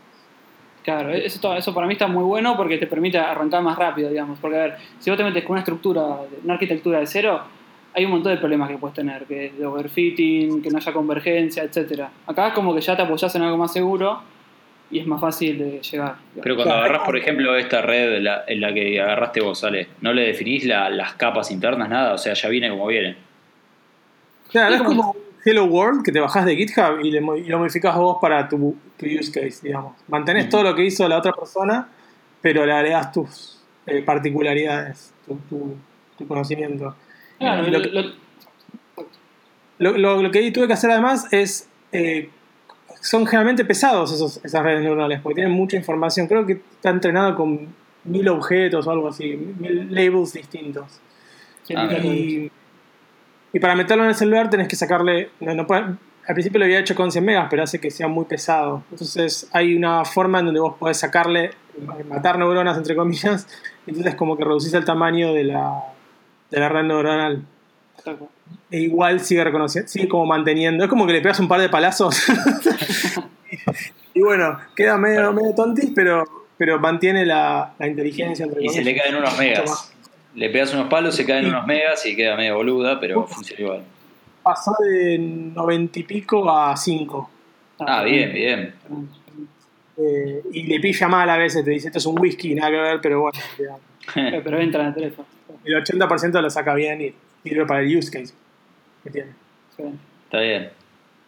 [0.83, 4.37] Claro, eso, eso para mí está muy bueno porque te permite arrancar más rápido, digamos.
[4.39, 6.03] Porque, a ver, si vos te metes con una estructura,
[6.43, 7.41] una arquitectura de cero,
[7.93, 10.93] hay un montón de problemas que puedes tener, que es de overfitting, que no haya
[10.93, 12.11] convergencia, etcétera.
[12.27, 14.19] Acá es como que ya te apoyás en algo más seguro
[14.91, 16.15] y es más fácil de llegar.
[16.41, 16.85] Pero cuando Claro.
[16.85, 20.63] agarras, por ejemplo, esta red la- en la que agarraste vos, Ale, ¿no le definís
[20.65, 22.13] la- las capas internas, nada?
[22.13, 23.15] O sea, ya viene como viene.
[24.51, 27.59] Claro, Es como Hello World que te bajás de GitHub y, le mo- y lo
[27.59, 29.93] modificás vos para tu, tu use case, digamos.
[30.07, 30.51] Mantenés Ujú.
[30.51, 31.87] todo lo que hizo la otra persona,
[32.41, 33.51] pero le agregás tus
[33.87, 35.75] eh, particularidades, tu, tu-
[36.17, 36.95] tu conocimiento.
[37.37, 38.13] Claro, Y lo, lo- lo-
[39.77, 41.69] lo- lo- lo que tuve que hacer además es.
[41.91, 42.29] eh,
[43.05, 46.27] son generalmente pesados esos, esas redes neuronales, porque tienen mucha información.
[46.27, 47.67] Creo que está entrenado con
[48.03, 50.99] mil objetos o algo así, mil labels distintos.
[51.75, 51.85] Ah.
[52.03, 52.51] Y,
[53.53, 55.29] y para meterlo en el celular tenés que sacarle.
[55.39, 55.83] no- no puede-
[56.27, 58.83] al principio lo había hecho con 100 megas, pero hace que sea muy pesado.
[58.89, 61.51] Entonces hay una forma en donde vos podés sacarle,
[62.09, 63.47] matar neuronas entre comillas,
[63.85, 65.83] y entonces como que reducís el tamaño de la,
[66.49, 67.43] de la red neuronal.
[68.71, 70.83] E igual sigue reconociendo, sigue como manteniendo.
[70.83, 72.23] Es como que le pegas un par de palazos.
[74.13, 76.23] y bueno, queda medio, medio tontis, pero,
[76.57, 79.93] pero mantiene la, la inteligencia entre Y se le caen unos megas.
[80.33, 83.83] Le pegas unos palos, se caen unos megas y queda medio boluda, pero funciona igual.
[84.43, 87.29] Pasó de 90 y pico a 5.
[87.79, 88.73] Ah, bien, bien.
[89.97, 92.77] Eh, y le pilla mal a veces, te dice esto es un whisky, nada que
[92.77, 93.39] ver, pero bueno.
[94.13, 95.27] Pero entra en el teléfono.
[95.63, 97.13] el 80% lo saca bien y
[97.49, 98.33] sirve para el use case
[99.03, 99.31] que tiene.
[99.75, 99.83] Sí.
[100.25, 100.69] Está bien.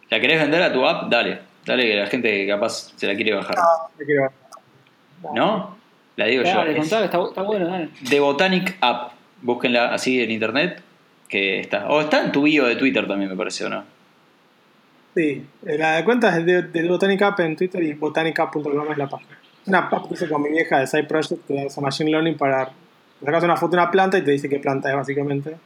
[0.09, 1.09] ¿La querés vender a tu app?
[1.09, 1.39] Dale.
[1.65, 3.55] Dale que la gente capaz se la quiere bajar.
[3.99, 4.31] Me quiero ver.
[5.35, 5.77] ¿No?
[6.15, 6.79] La digo Dale, yo.
[6.79, 7.89] contale, está, está bueno, dale.
[8.09, 9.11] The Botanic App.
[9.41, 10.81] Búsquenla así en internet.
[11.27, 11.89] Que está.
[11.89, 13.83] O está en tu bio de Twitter también, me pareció, ¿no?
[15.13, 19.07] Sí, eh, la cuenta es de, de Botanic App en Twitter y botanicapp.com es la
[19.07, 19.37] página.
[19.65, 22.69] Una app que hice con mi vieja de Side Project que usa Machine Learning para
[23.23, 25.57] sacas una foto de una planta y te dice qué planta es básicamente.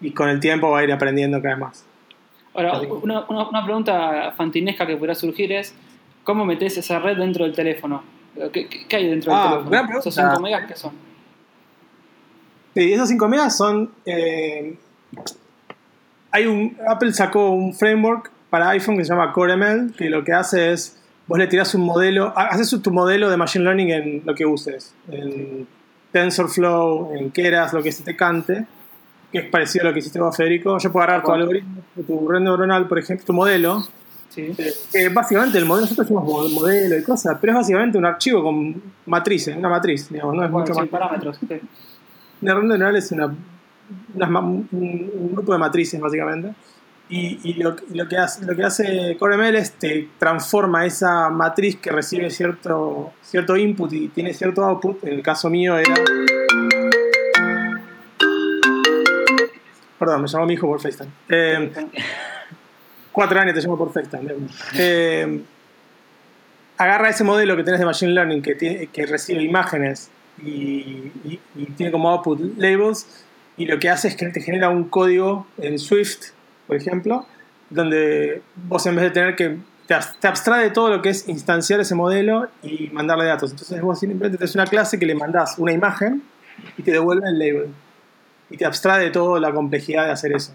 [0.00, 1.84] Y con el tiempo va a ir aprendiendo cada vez más.
[2.54, 5.74] Ahora, una, una, una pregunta fantinesca que podría surgir es:
[6.22, 8.02] ¿cómo metes esa red dentro del teléfono?
[8.52, 9.68] ¿Qué, qué- qué hay dentro del Ah, teléfono?
[9.70, 10.08] buena pregunta.
[10.08, 10.92] ¿Esos 5 megas qué son?
[12.74, 13.90] Sí, esas 5 megas son.
[14.04, 14.76] eh,
[16.30, 16.76] hay un.
[16.88, 21.00] Apple sacó un framework para iPhone que se llama CoreML, que lo que hace es.
[21.26, 22.32] Vos le tirás un modelo.
[22.36, 24.94] ha- Haces tu modelo de Machine Learning en lo que uses.
[25.10, 25.66] En
[26.12, 28.66] TensorFlow, en Keras, lo que se te cante.
[29.34, 30.78] Que es parecido a lo que hiciste vos, Federico.
[30.78, 33.82] Yo puedo agarrar tu algoritmo, tu red neuronal, por ejemplo, tu modelo.
[34.30, 34.52] Sí.
[34.56, 38.42] eh, Que básicamente el modelo, nosotros mo- modelo y cosas, pero es básicamente un archivo
[38.44, 40.88] con matrices, una matriz, digamos, no es Bueno, mucho más.
[40.88, 41.36] parámetros.
[41.38, 41.60] sí.
[42.42, 43.34] Una red neuronal es una,
[44.14, 46.54] unas ma- un, grupo de matrices, básicamente.
[47.08, 51.28] Y, y lo, y lo que hace, lo que hace CoreML es te transforma esa
[51.28, 55.02] matriz que recibe cierto, cierto input y tiene cierto output.
[55.04, 55.92] En el caso mío era.
[59.98, 61.10] Perdón, me llamó mi hijo por FaceTime.
[61.28, 61.70] Eh,
[63.12, 64.32] cuatro años te llamo por FaceTime.
[64.76, 65.40] Eh,
[66.76, 70.10] agarra ese modelo que tenés de Machine Learning que, tiene- que recibe imágenes
[70.42, 70.48] y,
[71.24, 73.06] y- y tiene como output labels
[73.56, 76.30] y lo que hace es que te genera un código en Swift,
[76.66, 77.24] por ejemplo,
[77.70, 81.28] donde vos en vez de tener que te, te abstrae de todo lo que es
[81.28, 83.52] instanciar ese modelo y mandarle datos.
[83.52, 86.22] Entonces vos simplemente tenés una clase que le mandás una imagen
[86.76, 87.66] y te devuelve el label.
[88.54, 90.54] Y te abstrae de toda la complejidad de hacer eso.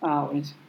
[0.00, 0.60] Ah, buenísimo.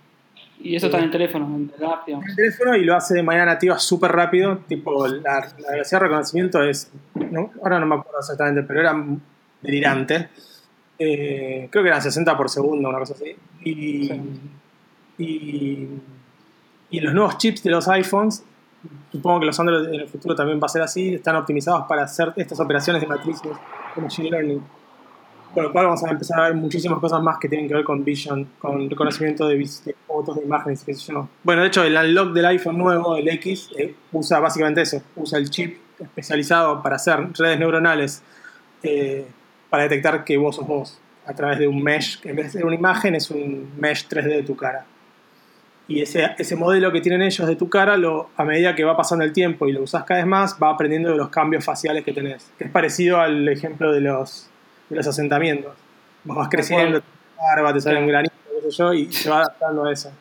[0.62, 2.28] Y eso está en el teléfono, en el app, digamos.
[2.28, 4.58] el teléfono y lo hace de manera nativa súper rápido.
[4.68, 6.92] Tipo, la, la velocidad de reconocimiento es.
[7.14, 9.06] no- ahora no me acuerdo exactamente, pero era
[9.62, 10.30] delirante.
[10.98, 13.36] Eh, creo que eran 60 por segundo, una cosa así.
[13.64, 14.22] Y, Sí.
[15.20, 15.88] y,
[16.90, 18.44] y los nuevos chips de los iPhones,
[19.12, 22.04] supongo que los Android en el futuro también va a ser así, están optimizados para
[22.04, 23.44] hacer estas operaciones de matrices
[23.96, 24.62] de Machine Learning.
[25.54, 27.84] Con lo cual vamos a empezar a ver muchísimas cosas más que tienen que ver
[27.84, 29.68] con vision, con reconocimiento de,
[30.06, 31.28] fotos, de imágenes, qué sé yo.
[31.44, 35.02] Bueno, de hecho, el unlock del iPhone nuevo, el X, eh, usa básicamente eso.
[35.16, 38.24] Usa el chip especializado para hacer redes neuronales
[38.84, 39.26] eh,
[39.70, 42.52] para detectar que vos sos vos a través de un mesh, que en vez de
[42.54, 44.86] ser una imagen es un mesh 3D de tu cara.
[45.88, 47.98] Y ese, ese modelo que tienen ellos de tu cara,
[48.38, 51.10] a medida que va pasando el tiempo y lo usás cada vez más, va aprendiendo
[51.10, 52.52] de los cambios faciales que tenés.
[52.60, 54.50] Es parecido al ejemplo de los,
[54.90, 55.74] de los asentamientos.
[56.24, 57.06] Vos vas creciendo, tu
[57.42, 60.12] barba, te salen granitos, qué sé yo, y se va adaptando a eso.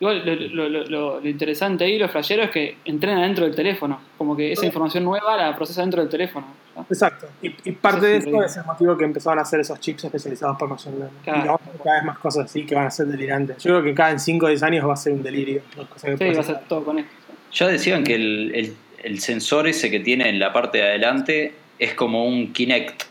[0.00, 0.24] Igual
[0.54, 0.84] lo, lo-
[1.20, 4.00] lo- interesante ahí, lo flashero, es que entrena dentro del teléfono.
[4.16, 6.46] Como que esa información nueva la procesa dentro del teléfono.
[6.74, 6.86] ¿no?
[6.88, 7.26] Exacto.
[7.42, 10.04] Y, y parte de es eso es el motivo que empezaron a hacer esos chips
[10.04, 11.18] especializados por Machine Learning.
[11.22, 11.38] Claro.
[11.40, 13.58] Y vamos a ver cada vez más cosas así que van a ser delirantes.
[13.62, 15.60] Yo creo que cada en 5 o 10 años va a ser un delirio.
[15.96, 17.10] Sí, va a ser todo con esto.
[17.52, 21.54] Ya decían que el, el- el sensor ese que tiene en la parte de adelante
[21.78, 23.02] es como un Kinect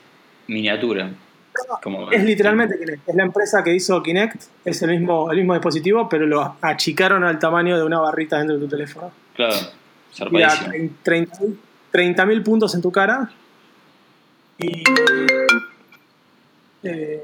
[0.50, 1.12] miniatura.
[1.82, 3.10] Como, Es literalmente Kinect.
[3.10, 4.44] Es la empresa que hizo Kinect.
[4.66, 8.58] Es el mismo, el mismo dispositivo, pero lo achicaron al tamaño de una barrita dentro
[8.58, 9.12] de tu teléfono.
[9.36, 9.56] Claro,
[10.32, 11.56] Mira, zarpadísimo.
[11.92, 13.32] 30.000 puntos en tu cara
[14.60, 14.84] y,
[16.84, 17.24] eh,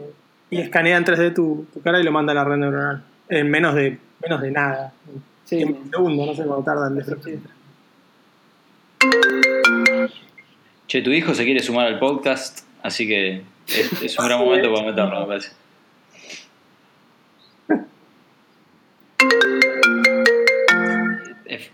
[0.50, 3.04] y escanea en 3D tu, tu cara y lo manda a la red neuronal.
[3.30, 4.94] En menos de, menos de nada.
[5.44, 6.96] Sí, en un segundo, no sé cuánto tardan.
[6.96, 7.40] de sí.
[10.88, 14.74] Che, tu hijo se quiere sumar al podcast, así que es, es un gran momento
[14.74, 15.52] para meterlo, me parece.
[21.46, 21.70] Es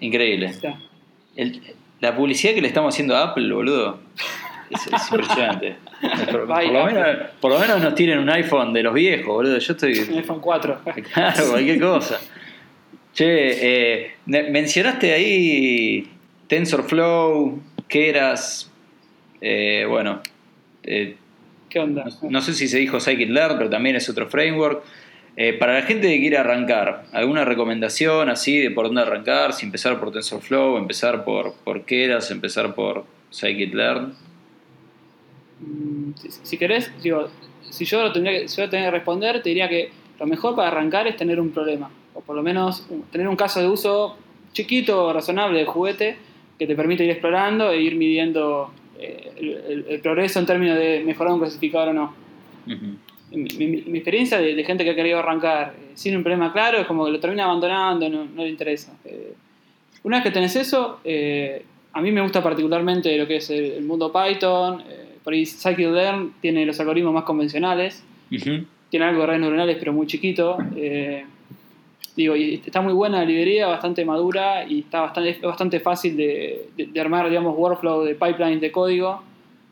[0.00, 0.52] increíble.
[1.36, 1.62] El-
[2.00, 3.98] la publicidad que le estamos haciendo a Apple, boludo,
[4.70, 5.76] es, es impresionante.
[6.30, 7.06] Por, lo menos,
[7.40, 9.58] por lo menos nos tienen un iPhone de los viejos, boludo.
[9.58, 9.98] Yo estoy.
[9.98, 10.80] Un iPhone 4.
[11.12, 12.20] Claro, cualquier cosa.
[13.12, 16.08] Che, eh, mencionaste ahí
[16.46, 18.70] TensorFlow, Keras,
[19.40, 20.20] eh, bueno,
[20.82, 21.16] eh,
[21.68, 22.04] ¿Qué onda?
[22.22, 24.82] no, no sé si se dijo Scikit-Learn, pero también es otro framework.
[25.36, 29.52] Eh, para la gente que quiere arrancar, ¿alguna recomendación así de por dónde arrancar?
[29.52, 34.14] Si empezar por TensorFlow, empezar por, por Keras, empezar por Scikit-Learn.
[35.60, 37.28] Mm, si, si querés, digo,
[37.70, 40.26] si yo lo tendría que, si yo lo tenía que responder, te diría que lo
[40.26, 41.90] mejor para arrancar es tener un problema.
[42.14, 44.16] O por lo menos tener un caso de uso
[44.52, 46.16] chiquito, razonable de juguete,
[46.58, 51.02] que te permite ir explorando e ir midiendo eh, el, el- progreso en términos de
[51.04, 52.14] mejorar un clasificador o no.
[52.66, 52.86] Ujú.
[53.30, 56.52] Mi, mi- mi experiencia de, de gente que ha querido arrancar eh, sin un problema
[56.52, 58.96] claro es como que lo termina abandonando, no, no le interesa.
[59.04, 59.34] Eh,
[60.04, 63.64] una vez que tenés eso, eh, a mí me gusta particularmente lo que es el,
[63.72, 64.82] el mundo Python.
[65.22, 68.64] por ahí Scikit-learn tiene los algoritmos más convencionales, Ujú.
[68.90, 70.56] tiene algo de redes neuronales pero muy chiquito.
[72.18, 76.66] Digo, y está muy buena la librería, bastante madura y está bastante, bastante fácil de,
[76.76, 79.22] de- armar, digamos, workflow de pipelines de código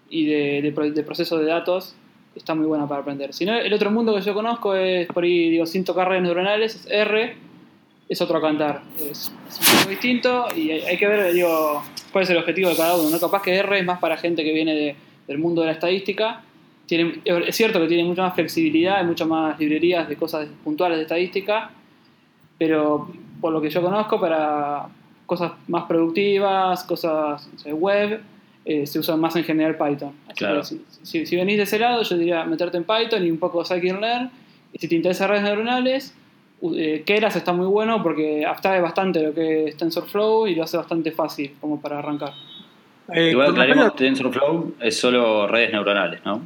[0.08, 1.94] y de, de pro- de proceso de datos.
[2.36, 3.32] Está muy buena para aprender.
[3.34, 6.22] Si no, el otro mundo que yo conozco es por ahí, digo, sin tocar redes
[6.22, 7.34] neuronales, es R,
[8.08, 8.82] es otro cantar.
[9.00, 11.82] Es, es distinto y hay, que ver, digo,
[12.12, 13.10] cuál es el objetivo de cada uno.
[13.10, 13.18] ¿no?
[13.18, 16.42] Capaz que R es más para gente que viene de- del mundo de la estadística.
[16.86, 20.98] Tiene, es cierto que tiene mucha más flexibilidad, hay muchas más librerías de cosas puntuales
[20.98, 21.72] de estadística,
[22.58, 23.08] pero
[23.40, 24.86] por lo que yo conozco, para
[25.26, 28.20] cosas más productivas, cosas web,
[28.64, 30.12] eh, se usa más en general Python.
[30.26, 30.60] Así Claro.
[30.60, 33.38] que si, si- si venís de ese lado, yo diría meterte en Python y un
[33.38, 34.30] poco scikit-learn.
[34.72, 36.14] Y si te interesan redes neuronales,
[36.74, 40.76] eh, Keras está muy bueno porque abstrae bastante lo que es TensorFlow y lo hace
[40.76, 42.32] bastante fácil como para arrancar.
[43.12, 46.40] Eh, Igual aclaremos, TensorFlow es solo redes neuronales, ¿no?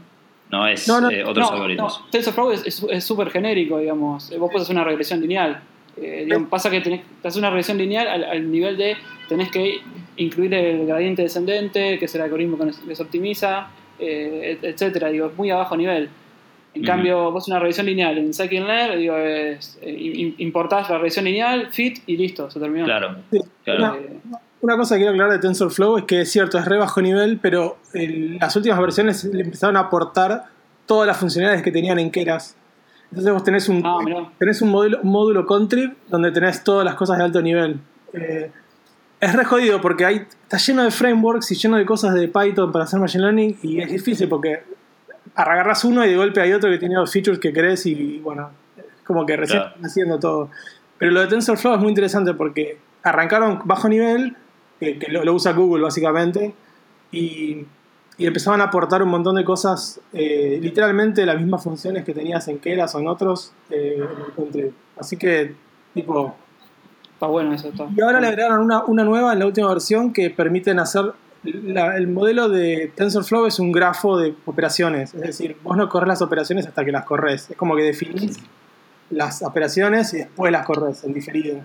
[0.50, 2.00] No es No, no, eh, otros no, algoritmos.
[2.00, 4.30] no, TensorFlow es- súper genérico, digamos.
[4.38, 5.60] Vos podés hacer una regresión lineal.
[5.96, 8.96] Eh, digamos, pasa que tenés que hacer una regresión lineal al, al nivel de
[9.28, 9.80] tenés que
[10.16, 13.68] incluir el gradiente descendente, que es el algoritmo que les optimiza,
[13.98, 15.08] eh, et- etcétera.
[15.08, 16.08] Digo, es muy a bajo nivel.
[16.74, 21.24] En cambio, vos una regresión lineal en scikit-learn, digo, es, eh, im- importás la regresión
[21.24, 22.84] lineal, fit y listo, se terminó.
[22.84, 23.78] Claro, Sí, claro.
[23.84, 24.20] una- Eh,
[24.62, 27.38] Una cosa que quiero aclarar de TensorFlow es que es cierto, es re bajo nivel,
[27.40, 30.44] pero en las últimas versiones le empezaron a aportar
[30.84, 32.56] todas las funcionalidades que tenían en Keras.
[33.10, 33.98] Entonces vos tenés un, Ah,
[34.38, 37.80] tenés un módulo, un módulo contrib donde tenés todas las cosas de alto nivel.
[38.12, 38.50] Eh,
[39.20, 42.72] es re jodido porque hay, está lleno de frameworks y lleno de cosas de Python
[42.72, 44.62] para hacer Machine Learning y es difícil porque
[45.34, 48.50] agarras uno y de golpe hay otro que tiene los features que querés y bueno,
[49.04, 49.76] como que recién Claro.
[49.84, 50.50] haciendo todo.
[50.98, 54.36] Pero lo de TensorFlow es muy interesante porque arrancaron bajo nivel,
[54.78, 56.54] que, que lo, lo usa Google básicamente,
[57.12, 57.64] y,
[58.20, 62.46] y empezaban a aportar un montón de cosas, eh, literalmente las mismas funciones que tenías
[62.48, 64.00] en Keras o en otros, eh.
[64.98, 65.54] Así que,
[65.94, 66.34] tipo,
[67.14, 67.68] Está bueno eso.
[67.68, 67.86] Está.
[67.94, 71.12] y ahora le agregaron una, una nueva en la última versión que permiten hacer.
[71.42, 75.14] la- el modelo de TensorFlow es un grafo de operaciones.
[75.14, 77.48] Es decir, vos no corres las operaciones hasta que las corres.
[77.50, 78.38] Es como que definís
[79.08, 81.60] las operaciones y después las corres en diferido.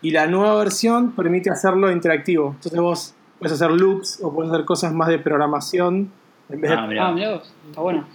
[0.00, 2.52] Y la nueva versión permite hacerlo interactivo.
[2.54, 6.10] Entonces vos puedes hacer loops o puedes hacer cosas más de programación.
[6.48, 7.08] En vez de- Ah, mirá.
[7.08, 8.06] Ah, mirá vos, está bueno.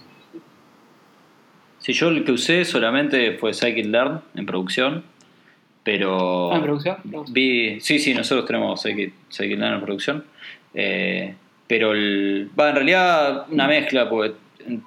[1.78, 5.04] Sí, yo el que usé solamente fue Scikit-learn en producción,
[5.82, 6.96] pero Ah, en producción.
[7.30, 10.24] vi, sí, sí, nosotros tenemos Scikit- Scikit-learn en producción,
[10.74, 11.34] eh,
[11.66, 14.34] pero el, va, en realidad una mezcla, porque
[14.66, 14.80] el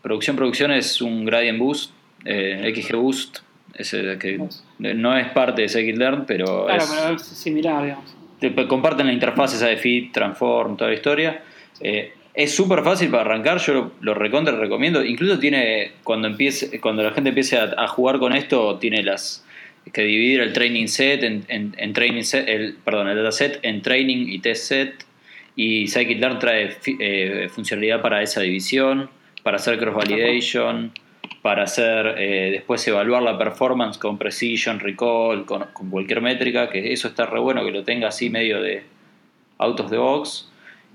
[0.00, 1.92] producción producción es un gradient boost,
[2.24, 3.38] eh, XG boost,
[3.74, 4.40] ese que
[4.78, 8.16] no es parte de Scikit-learn, pero Claro, es, pero es similar, digamos.
[8.40, 11.42] Te- comparten la interfaz esa de fit, transform, toda la historia.
[11.80, 15.04] Eh, es súper fácil para arrancar, yo lo, lo recontra recomiendo.
[15.04, 19.44] Incluso tiene, cuando empiece, cuando la gente empiece a, a jugar con esto, tiene las
[19.92, 23.82] que dividir el training set en, en- en training set, el, perdón, el dataset en
[23.82, 25.04] training y test set.
[25.56, 29.10] Y Scikit-learn trae eh, funcionalidad para esa división,
[29.42, 30.92] para hacer cross validation,
[31.42, 36.92] para hacer eh, después evaluar la performance con precision, recall, con, con cualquier métrica, que
[36.92, 38.82] eso está re bueno que lo tenga así medio de
[39.58, 40.46] out of the box.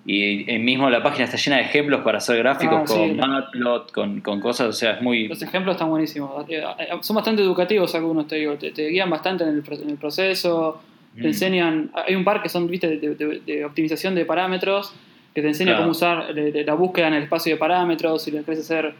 [0.07, 3.17] Y eh, mismo la página está llena de ejemplos para hacer gráficos Ah, sí, con
[3.17, 5.27] la- Matplot, con, con cosas, o sea, es muy...
[5.27, 6.47] Los ejemplos están buenísimos.
[6.47, 8.53] Eh, eh, Son bastante educativos algunos, te digo.
[8.53, 10.79] Te, te guían bastante en el, en el proceso.
[11.15, 11.25] Te Mm.
[11.25, 11.91] enseñan.
[12.07, 14.93] Hay un par que son, viste, de, de- de optimización de parámetros.
[15.33, 15.83] Que te enseña Claro.
[15.85, 18.21] cómo usar la búsqueda en el espacio de parámetros.
[18.21, 18.93] Si la querés hacer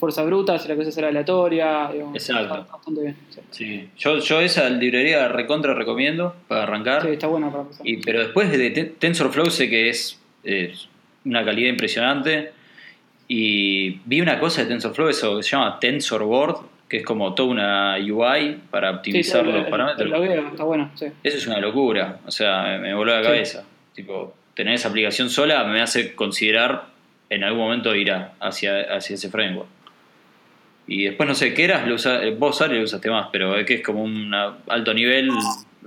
[0.00, 1.90] fuerza bruta, si la querés hacer aleatoria.
[1.92, 2.16] digamos.
[2.16, 2.66] Exacto.
[2.72, 3.16] Bastante bien.
[3.30, 3.88] Sí, Sí.
[3.98, 7.02] Yo, yo esa librería recontra recomiendo para arrancar.
[7.02, 7.86] Sí, está buena para empezar.
[7.86, 10.88] Y, pero después de Te- TensorFlow sé que es, es
[11.24, 12.52] una calidad impresionante.
[13.28, 16.56] Y vi una cosa de TensorFlow, eso que se llama TensorBoard,
[16.88, 20.12] que es como toda una UI para optimizar los el- parámetros.
[20.12, 21.06] el está bueno, sí.
[21.22, 22.18] Eso es una locura.
[22.26, 23.64] O sea, me, voló la cabeza.
[23.94, 26.86] Tipo, tener esa aplicación sola me hace considerar
[27.28, 29.68] en algún momento ir a- hacia, hacia ese framework.
[30.92, 31.86] Y después no sé, ¿qué eras?
[31.86, 34.92] Lo usa- eh, vos Ale lo usaste más, pero es que es como un alto
[34.92, 35.30] nivel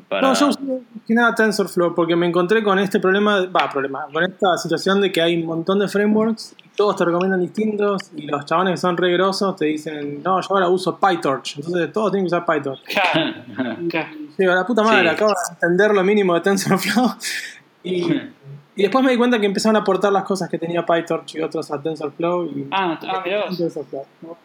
[0.08, 0.22] para.
[0.30, 0.60] No, yo usé
[1.06, 5.12] que nada TensorFlow porque me encontré con este problema, va, problema, con esta situación de
[5.12, 8.78] que hay un montón de frameworks y todos te recomiendan distintos y los chabones que
[8.78, 12.45] son re grosos te dicen, no, yo ahora uso PyTorch, entonces todos tienen que usar
[12.45, 12.82] PyTorch.
[12.86, 13.78] Claro.
[14.38, 15.08] Digo, la puta madre, Sí.
[15.16, 17.16] acabo de entender lo mínimo de TensorFlow
[17.84, 18.04] y,
[18.76, 21.41] Y después me di cuenta que empezaron a aportar las cosas que tenía PyTorch y
[21.41, 22.45] otros a TensorFlow.
[22.45, 23.43] Y Ah, ah, mirá.
[23.49, 24.38] TensorFlow, ¿no?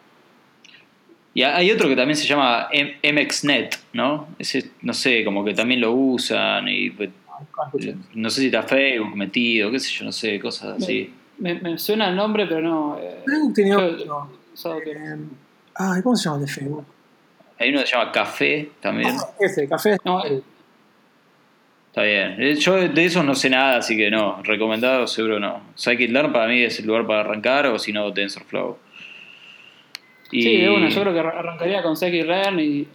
[1.33, 4.27] Y hay otro que también se llama M- MXNet, ¿no?
[4.39, 7.09] Ese, no sé, como que también lo usan y pues,
[7.57, 7.71] Ah,
[8.15, 11.13] no sé si está Facebook metido, qué sé yo, no sé, cosas así.
[11.37, 12.97] Me, me suena el nombre, pero no.
[12.99, 14.29] Eh, Facebook tenía otro.
[14.53, 14.97] usado que-
[15.75, 16.85] Ay, ¿cómo se llama el de Facebook?
[17.57, 19.15] Hay uno que se llama Café también.
[19.17, 19.95] Ah, ese, Café.
[20.03, 20.21] No,
[21.87, 22.35] Está bien.
[22.41, 24.41] Eh, Yo de esos no sé nada, así que no.
[24.43, 25.61] Recomendado seguro no.
[25.77, 28.77] Scikit-learn para mí es el lugar para arrancar o si no TensorFlow.
[30.31, 32.87] Y- Sí, de una, yo creo que arran- arrancaría con Scikit-learn y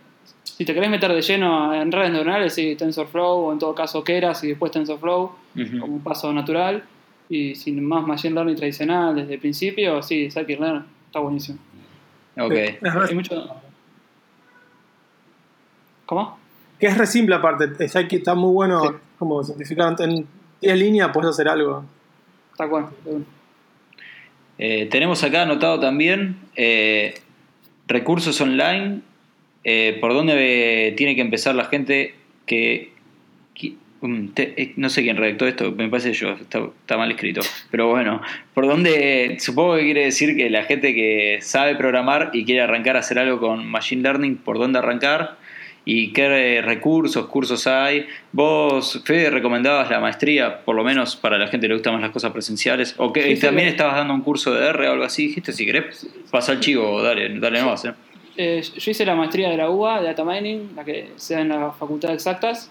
[0.45, 4.05] si te querés meter de lleno en redes neuronales, sí, TensorFlow o en todo caso
[4.05, 5.33] Keras y después TensorFlow
[5.81, 6.85] como un paso natural
[7.29, 11.59] y sin más Machine Learning tradicional desde el principio, sí, Scikit-learn está buenísimo.
[12.39, 12.53] Ok.
[13.09, 13.47] Hay mucho...
[16.07, 16.39] ¿Cómo?
[16.79, 17.73] Que es re simple aparte.
[18.09, 18.89] Que está muy bueno Sí.
[19.19, 19.95] como simplificar.
[20.01, 20.27] En
[20.61, 21.85] 10 líneas puedes hacer algo.
[22.53, 22.91] Está bueno.
[24.59, 27.15] Eh, tenemos acá anotado también eh,
[27.89, 29.01] recursos online.
[29.67, 32.15] eh, por dónde tiene que empezar la gente
[32.47, 32.93] que.
[34.35, 37.41] te- eh, no sé quién redactó esto, me parece yo, está, está mal escrito.
[37.71, 38.21] Pero bueno,
[38.53, 39.37] por dónde.
[39.41, 43.19] Supongo que quiere decir que la gente que sabe programar y quiere arrancar a hacer
[43.19, 45.39] algo con Machine Learning, por dónde arrancar
[45.85, 48.07] y qué recursos, cursos hay.
[48.33, 52.03] Vos, Fede, recomendabas la maestría, por lo menos para la gente que le gustan más
[52.03, 52.95] las cosas presenciales.
[52.99, 55.67] O que Sí, también estabas dando un curso de R o algo así, dijiste, si
[55.67, 57.85] querés, pasa el chivo, dale, dale nomás.
[57.85, 57.93] Eh.
[58.37, 61.41] Eh, yo hice la maestría de la UBA, de Data Mining, la que se da
[61.41, 62.71] en la Facultad de Exactas.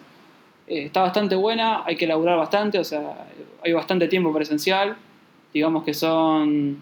[0.68, 3.28] Eh, está bastante buena, hay que laburar bastante, o sea,
[3.64, 4.96] hay bastante tiempo presencial.
[5.54, 6.82] Digamos que son.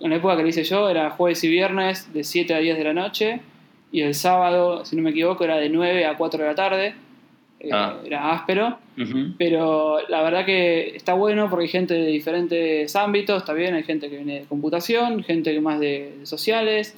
[0.00, 2.78] En la época que lo hice yo era jueves y viernes de 7 a 10
[2.78, 3.40] de la noche.
[3.92, 6.94] Y el sábado, si no me equivoco, era de 9 a 4 de la tarde.
[7.60, 7.96] Eh, Ah.
[8.04, 8.78] Era áspero.
[9.38, 13.84] Pero la verdad que está bueno porque hay gente de diferentes ámbitos, está bien, hay
[13.84, 16.94] gente que viene de computación, gente más de, de sociales,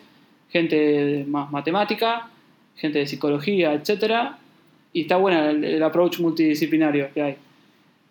[0.51, 2.31] gente de más matemática,
[2.77, 4.39] gente de psicología, etcétera
[4.93, 7.37] Y está buena el, el approach multidisciplinario que hay.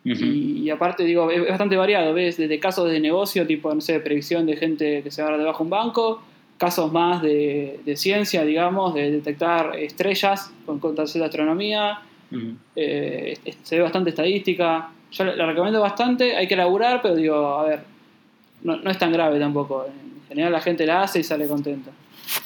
[0.06, 4.00] Y, y aparte, digo, es bastante variado, ves desde casos de negocio, tipo, no sé,
[4.02, 6.22] predicción de gente que se va a dar debajo de un banco,
[6.64, 12.00] casos más de, de ciencia, digamos, de detectar estrellas con contación de astronomía,
[12.76, 14.90] eh, es- se ve bastante estadística.
[15.12, 17.80] Yo la, la recomiendo bastante, hay que laburar, pero digo, a ver,
[18.64, 19.86] no, no es tan grave tampoco.
[19.86, 21.92] En general la gente la hace y sale contenta.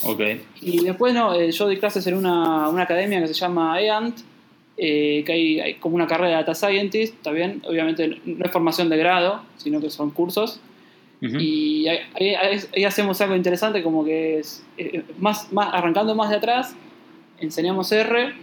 [0.03, 0.21] Ok.
[0.61, 4.17] Y después, no, eh, yo doy clases en una, una academia que se llama EANT,
[4.77, 8.89] eh, que hay, hay como una carrera de Data Scientist, bien, obviamente no es formación
[8.89, 10.59] de grado, sino que son cursos.
[11.39, 16.13] Y ahí, ahí- ahí- ahí hacemos algo interesante como que es eh, más, más arrancando
[16.15, 16.75] más de atrás,
[17.39, 18.33] enseñamos R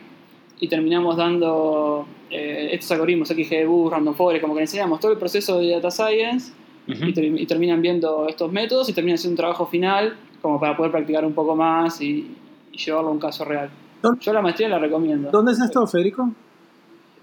[0.61, 5.19] y terminamos dando eh, estos algoritmos XGBoost, Random Forest, como que le enseñamos todo el
[5.19, 6.53] proceso de Data Science
[6.87, 10.77] y, ter- y terminan viendo estos métodos y terminan haciendo un trabajo final como para
[10.77, 12.35] poder practicar un poco más y,
[12.73, 13.71] y llevarlo a un caso real.
[14.03, 15.31] ¿Dónde- Yo la maestría la recomiendo.
[15.31, 16.31] ¿Dónde es esto, Federico?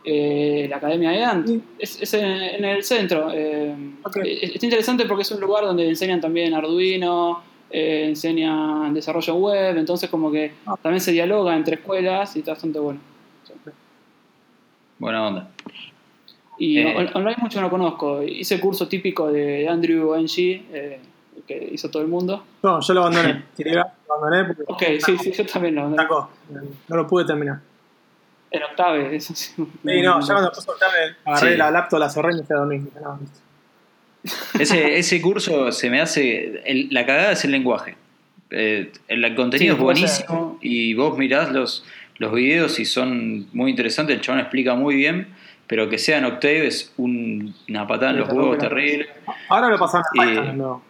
[0.04, 1.48] Eh, la Academia EANT.
[1.48, 1.62] Sí.
[1.78, 3.30] Es, es en, en el centro.
[3.34, 4.18] eh, Ok.
[4.26, 9.78] es- Está interesante porque es un lugar donde enseñan también Arduino, eh, enseñan desarrollo web,
[9.78, 10.76] entonces como que Ah.
[10.82, 13.00] también se dialoga entre escuelas y está bastante bueno.
[15.00, 15.50] Buena onda.
[16.58, 16.96] Y Eh.
[16.96, 18.22] on- online mucho no conozco.
[18.24, 20.38] Hice el curso típico de Andrew Ng,
[20.74, 21.00] eh,
[21.48, 22.44] que hizo todo el mundo.
[22.62, 23.44] No, yo lo abandoné.
[23.56, 23.84] Tiré, lo
[24.16, 26.30] abandoné porque Ok, sí, sí, yo también lo sacó.
[26.88, 27.60] No lo pude terminar.
[28.52, 29.54] En octave, eso sí.
[29.56, 31.58] Sí, no, ya cuando puse octave, agarré Sí.
[31.58, 32.82] la laptop, la cerré y me fui a dormir.
[32.84, 33.40] Dije, no, listo.
[34.60, 36.62] Ese, ese curso se me hace.
[36.66, 37.96] el- la cagada es el lenguaje.
[38.52, 41.86] Eh, el contenido Sí, es buenísimo y vos mirás los,
[42.18, 44.16] los videos y son muy interesantes.
[44.18, 45.28] El chabón explica muy bien,
[45.68, 49.08] pero que sea en Octave es un- una patada en los huevos terrible.
[49.48, 50.84] Ahora lo a Python, no.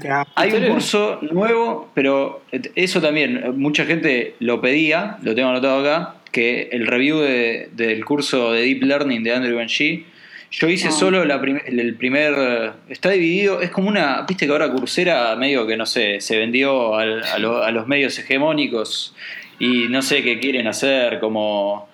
[0.00, 2.42] Que haga- Hay un curso nuevo, pero
[2.74, 7.68] eso también, eh, mucha gente lo pedía, lo tengo anotado acá, que el review de-
[7.72, 10.04] del curso de Deep Learning de Andrew Ng,
[10.50, 14.70] yo hice solo la prim- el primer, está dividido, es como una, viste que ahora
[14.72, 19.14] Coursera medio que no sé, se vendió al- a, lo- a los medios hegemónicos
[19.58, 21.88] y no sé qué quieren hacer, como...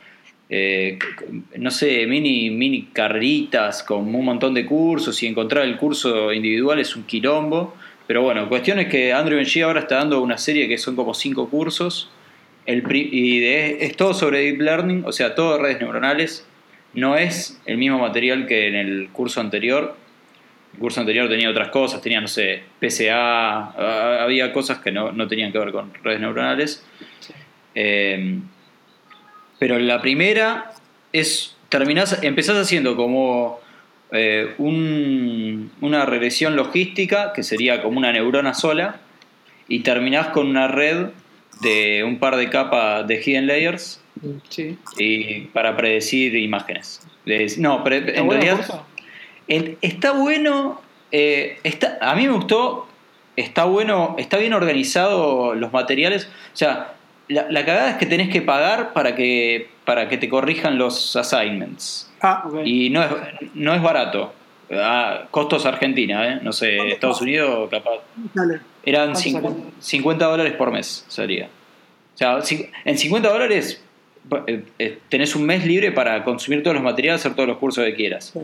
[0.50, 0.98] eh,
[1.56, 6.78] no sé, mini, mini carreritas con un montón de cursos y encontrar el curso individual
[6.78, 7.74] es un quilombo.
[8.06, 11.14] Pero bueno, cuestión es que Andrew Ng ahora está dando una serie que son como
[11.14, 12.10] cinco cursos
[12.66, 16.46] el y de- es todo sobre Deep Learning, o sea, todo de redes neuronales.
[16.94, 19.96] No es el mismo material que en el curso anterior.
[20.74, 23.16] El curso anterior tenía otras cosas, tenía, no sé, PCA,
[23.76, 26.84] ah, había cosas que no, no tenían que ver con redes neuronales.
[27.74, 28.38] Eh,
[29.58, 30.72] pero la primera
[31.12, 33.60] es, terminás, empezás haciendo como
[34.12, 39.00] eh, un- una regresión logística, que sería como una neurona sola,
[39.66, 41.06] y terminás con una red
[41.60, 44.00] de un par de capas de hidden layers
[44.48, 44.78] Sí.
[44.98, 47.00] y para predecir imágenes.
[47.58, 48.84] No, pero ¿Está en realidad
[49.48, 50.80] el- está bueno.
[51.12, 52.88] eh, está, a mí me gustó.
[53.36, 56.26] Está bueno, está bien organizado los materiales.
[56.52, 56.94] O sea,
[57.28, 61.16] la, la cagada es que tenés que pagar para que, para que te corrijan los
[61.16, 62.10] assignments.
[62.20, 62.48] Ah.
[62.64, 63.08] Y no es,
[63.54, 64.32] no es barato.
[64.80, 66.38] Ah, costos Argentina, ¿eh?
[66.42, 68.00] No sé, Estados Unidos capaz.
[68.34, 68.60] dale.
[68.84, 69.70] Eran ¿Cuánto cincu- sale?
[69.80, 71.46] 50 dólares por mes, sería.
[72.14, 72.38] O sea,
[72.84, 73.82] en 50 dólares
[74.46, 77.84] eh, eh, tenés un mes libre para consumir todos los materiales, hacer todos los cursos
[77.84, 78.32] que quieras.
[78.32, 78.40] Sí.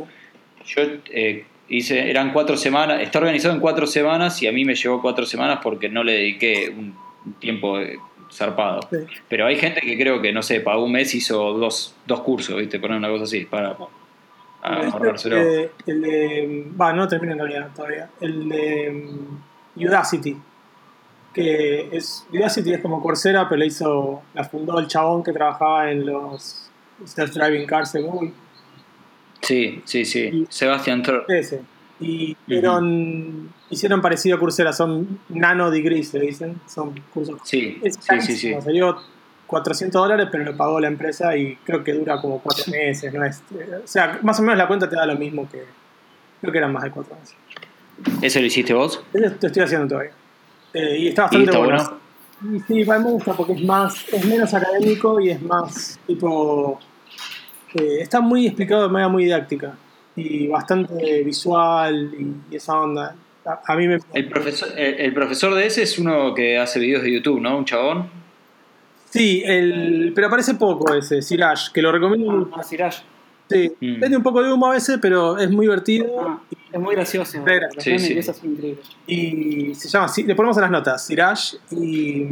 [0.74, 4.74] Yo eh, hice, eran cuatro semanas, está organizado en cuatro semanas y a mí me
[4.74, 6.94] llevó cuatro semanas porque no le dediqué un
[7.38, 7.96] tiempo eh,
[8.32, 8.80] zarpado.
[8.90, 8.96] Sí.
[9.28, 12.56] Pero hay gente que creo que, no sé, pagó un mes, hizo dos, dos cursos,
[12.58, 12.78] ¿viste?
[12.80, 13.76] Poner una cosa así, para
[14.62, 15.36] a ahorrárselo.
[15.36, 16.70] Eh, el de.
[16.80, 18.10] Va, no termino en realidad todavía.
[18.20, 18.90] El de.
[19.76, 20.36] mm, Udacity.
[21.32, 22.26] Que es.
[22.32, 24.22] Udacity es como Coursera, pero la hizo.
[24.34, 26.70] La fundó el chabón que trabajaba en los
[27.04, 28.32] self-driving cars de Google.
[29.40, 30.20] Sí, sí, sí.
[30.32, 31.24] Y- Sebastián Thor.
[31.28, 31.62] Ese.
[32.00, 36.60] Y hicieron, hicieron parecido a Coursera, son nano degrees, le dicen.
[36.66, 37.38] Son cursos.
[37.44, 38.54] Sí, Es sí, sí, sí.
[38.60, 38.96] Salió
[39.50, 43.12] 400 dólares, pero lo pagó la empresa y creo que dura como 4 meses.
[43.12, 43.24] ¿no?
[43.24, 45.64] Es- eh, o sea, más o menos la cuenta te da lo mismo que.
[46.40, 47.36] Creo que eran más de 4 meses.
[48.22, 49.02] ¿Ese lo hiciste vos?
[49.12, 50.12] Eso lo estoy haciendo todavía.
[50.72, 52.00] Eh, y está ¿Y bastante está bueno.
[52.66, 56.78] sí, me gusta porque es más, es menos académico y es más tipo.
[57.74, 59.74] eh, está muy explicado de manera muy didáctica
[60.16, 63.14] y bastante visual y, y esa onda.
[63.44, 63.98] A, a mí me.
[64.14, 67.58] El profesor, el, el profesor de ese es uno que hace videos de YouTube, ¿no?
[67.58, 68.08] Un chabón.
[69.10, 72.50] Sí, el, pero aparece poco ese, Siraj, que lo recomiendo.
[72.56, 72.94] Ah, Siraj.
[73.48, 73.98] Sí, Mm.
[74.00, 76.06] vende un poco de humo a veces, pero es muy divertido.
[76.20, 76.38] Ah,
[76.72, 77.44] es muy gracioso.
[77.78, 78.86] Sí, sí, son increíbles.
[79.08, 81.54] Y se llama, sí, le ponemos en las notas, Siraj.
[81.72, 82.22] Y,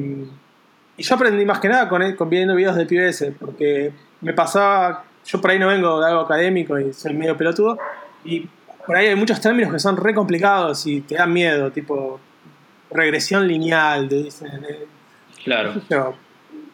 [0.97, 4.33] y yo aprendí más que nada con, él- con viendo videos de PBS, porque me
[4.33, 7.77] pasaba, yo por ahí no vengo de algo académico y soy medio pelotudo,
[8.25, 8.47] y
[8.87, 12.21] por ahí hay muchos términos que son re complicados y te dan miedo, tipo
[12.93, 14.65] regresión lineal, te dicen.
[14.69, 14.87] eh,
[15.43, 15.75] Claro.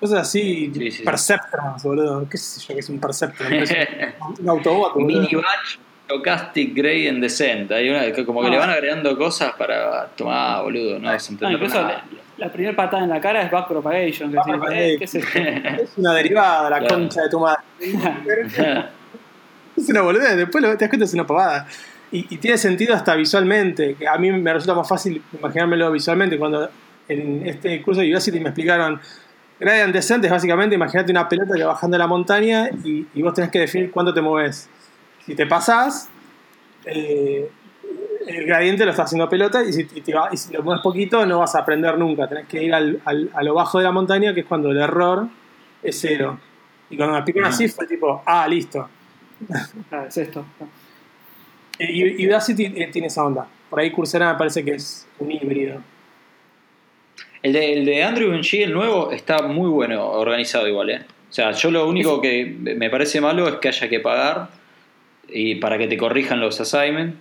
[0.08, 1.02] Cosas así, Sí, sí.
[1.02, 2.28] perceptrons, boludo.
[2.28, 3.52] ¿Qué sé yo que es un perceptron?
[4.40, 5.06] Un autobot, boludo.
[5.20, 7.72] Mini batch Stochastic Gradient Descent.
[7.72, 8.50] Hay una que como que Ah.
[8.50, 12.04] le van agregando cosas para tomar, boludo, no vas a No, entender incluso nada.
[12.38, 14.30] la, la primera patada en la cara es back propagation.
[14.30, 14.82] Que Back propagation.
[14.84, 15.38] eh, ¿Qué es esto?
[15.82, 16.94] Es una derivada, la Claro.
[16.96, 17.62] concha de tu madre.
[19.76, 21.66] Es una boludez, después lo, te das cuenta es una pavada.
[22.12, 26.38] Y, y tiene sentido hasta visualmente, que a mí me resulta más fácil imaginármelo visualmente.
[26.38, 26.70] Cuando
[27.08, 29.00] en este curso de Udacity me explicaron
[29.64, 33.34] Gradient Descent es básicamente, imagínate una pelota que va bajando la montaña y, y vos
[33.34, 34.68] tenés que definir cuánto te mueves.
[35.24, 36.08] Si te pasás,
[36.84, 37.50] eh,
[38.26, 40.82] el gradiente lo está haciendo pelota y si, y te va- y si lo mueves
[40.82, 42.28] poquito no vas a aprender nunca.
[42.28, 44.78] Tenés que ir al- al- a lo bajo de la montaña, que es cuando el
[44.78, 45.28] error
[45.82, 46.38] es cero.
[46.90, 47.54] Y cuando me explicaron Ajá.
[47.54, 48.88] así fue tipo, ah, listo.
[49.90, 50.44] Ah, es esto.
[51.78, 53.46] Y, y Udacity eh, tiene esa onda.
[53.68, 55.80] Por ahí Coursera me parece que es un híbrido.
[57.44, 61.00] El de, el de Andrew Ng, el nuevo, está muy bueno organizado igual, ¿eh?
[61.28, 64.48] O sea, yo lo único que me parece malo es que haya que pagar
[65.28, 67.16] y para que te corrijan los assignments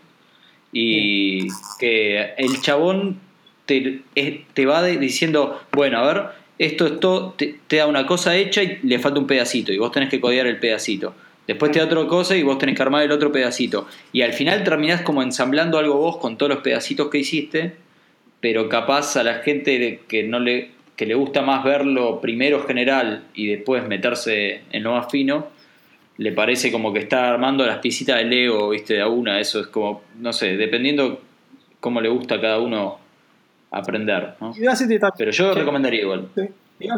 [0.71, 1.47] y
[1.77, 3.19] que el chabón
[3.65, 3.99] te,
[4.53, 6.23] te va de- diciendo, bueno, a ver,
[6.57, 9.77] esto es todo, te, te da una cosa hecha y le falta un pedacito y
[9.77, 11.13] vos tenés que codear el pedacito.
[11.47, 13.87] Después te da otra cosa y vos tenés que armar el otro pedacito.
[14.13, 17.73] Y al final terminás como ensamblando algo vos con todos los pedacitos que hiciste
[18.43, 23.23] pero capaz a la gente que no le que le gusta más verlo primero general
[23.33, 25.47] y después meterse en lo más fino
[26.17, 29.59] le parece como que está armando las piecitas de Lego viste de a una eso
[29.61, 31.21] es como no sé dependiendo
[31.79, 32.99] cómo le gusta a cada uno
[33.71, 34.35] aprender
[35.17, 36.41] pero yo recomendaría igual sí.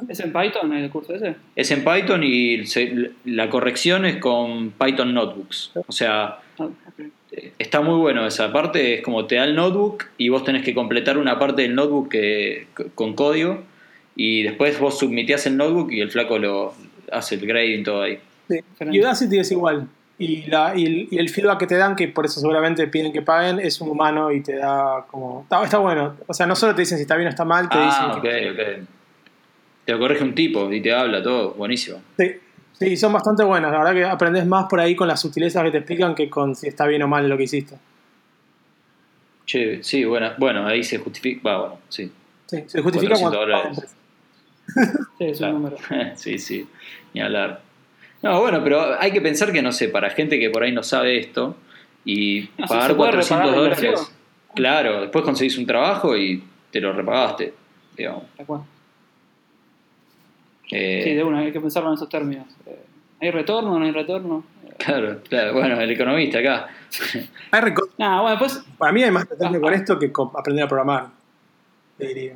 [0.09, 1.35] ¿Es en Python el curso ese?
[1.55, 6.67] es en Python y se- la corrección es con Python Notebooks o sea Ah.
[7.59, 10.73] Está muy bueno esa parte, es como te da el notebook y vos tenés que
[10.73, 13.61] completar una parte del notebook que, con código
[14.15, 16.73] y después vos submiteás el notebook y el flaco lo
[17.11, 18.19] hace el grading todo ahí.
[18.47, 18.59] sí.
[18.91, 19.87] Y Udacity es igual.
[20.17, 23.11] Y, la, y, el, y el feedback que te dan, que por eso seguramente piden
[23.11, 25.41] que paguen, es un humano y te da como.
[25.43, 26.15] Está, está bueno.
[26.27, 28.23] O sea, no solo te dicen si está bien o está mal, te Ah, ok,
[28.23, 28.51] dicen.
[28.51, 28.87] ok.
[29.83, 32.01] Te lo corrige un tipo y te habla todo, buenísimo.
[32.17, 32.31] Sí,
[32.79, 33.71] sí, son bastante buenas.
[33.71, 36.55] La verdad que aprendes más por ahí con las sutilezas que te explican que con
[36.55, 37.75] si está bien o mal lo que hiciste.
[39.45, 42.11] Che, sí, bueno, bueno, ahí se justifica, va, bueno, sí.
[42.47, 43.39] Sí, se justifica 400 cuando.
[43.39, 43.95] dólares.
[45.17, 45.77] Sí, es un número.
[46.15, 46.67] sí, sí,
[47.13, 47.61] ni hablar.
[48.23, 50.81] No, bueno, pero hay que pensar que, no sé, para gente que por ahí no
[50.81, 51.55] sabe esto,
[52.03, 54.11] y No, si pagar puede 400 reparar la dólares.
[54.55, 57.53] Claro, después conseguís un trabajo y te lo repagaste.
[57.95, 58.23] Digamos.
[58.37, 58.61] Tal cual.
[60.75, 62.45] Eh, Sí, de una, hay que pensarlo en esos términos.
[62.65, 62.79] Eh,
[63.21, 64.43] ¿Hay retorno o no hay retorno?
[64.65, 65.53] Eh, Claro, claro.
[65.53, 66.67] Bueno, el economista acá.
[67.51, 69.75] Hay bueno, pues Para mí hay más retorno Ah, con ah.
[69.77, 71.07] esto que con aprender a programar.
[71.97, 72.33] te diría.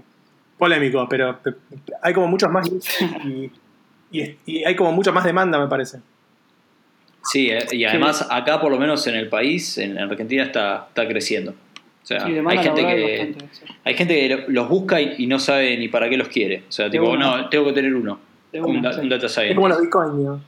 [0.57, 1.53] Polémico, pero pe-
[2.01, 2.67] hay como muchos más
[3.25, 3.51] y,
[4.11, 5.99] y- y hay como mucha más demanda, me parece.
[7.23, 11.51] Sí, y además acá por lo menos en el país, en Argentina está, está creciendo.
[11.51, 13.45] O sea, sí, hay gente que bastante.
[13.55, 13.65] sí.
[13.83, 16.63] hay gente que lo- los busca y, y no sabe ni para qué los quiere.
[16.67, 18.19] O sea, tipo, no, tengo que tener uno.
[18.51, 19.01] De un, da- sí.
[19.01, 20.41] un data Es como los bitcoins, ¿no?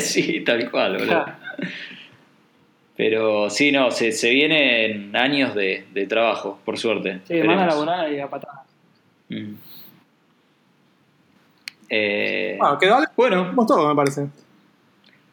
[0.00, 1.24] sí, tal cual, boludo.
[1.24, 1.38] Ja,
[2.96, 7.20] Pero sí, no, se, se vienen años de, de trabajo, por suerte.
[7.28, 8.66] Sí, demanda laboral y a patadas.
[9.28, 9.52] Mm.
[11.88, 13.12] Eh, Bueno, quedó algo.
[13.16, 14.26] bueno, todo, me parece.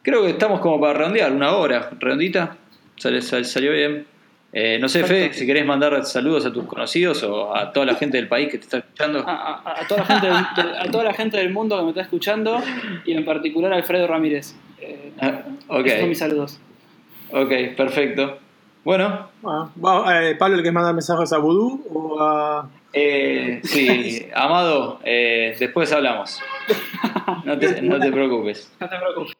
[0.02, 2.56] creo que estamos como para redondear, una hora, redondita.
[2.96, 4.06] Sale- sal- salió bien.
[4.56, 5.38] Eh, no sé, Fede, Perfecto.
[5.40, 8.58] si querés mandar saludos a tus conocidos o a toda la gente del país que
[8.58, 9.24] te está escuchando.
[9.26, 9.32] A,
[9.64, 10.36] a- a toda la gente del,
[10.78, 12.62] a toda la gente del mundo que me está escuchando
[13.04, 14.54] y en particular a Alfredo Ramírez.
[14.80, 15.42] Eh, Ah,
[15.84, 16.60] Esos son mis saludos.
[17.32, 18.38] ok, perfecto.
[18.84, 22.68] Bueno, Bueno, va- eh, Pablo, ¿le querés mandar mensajes a Voodoo o a.?
[22.92, 26.40] eh, sí, Amado, eh, después hablamos.
[27.44, 28.70] No te, no te preocupes.
[28.80, 29.32] No te preocupes.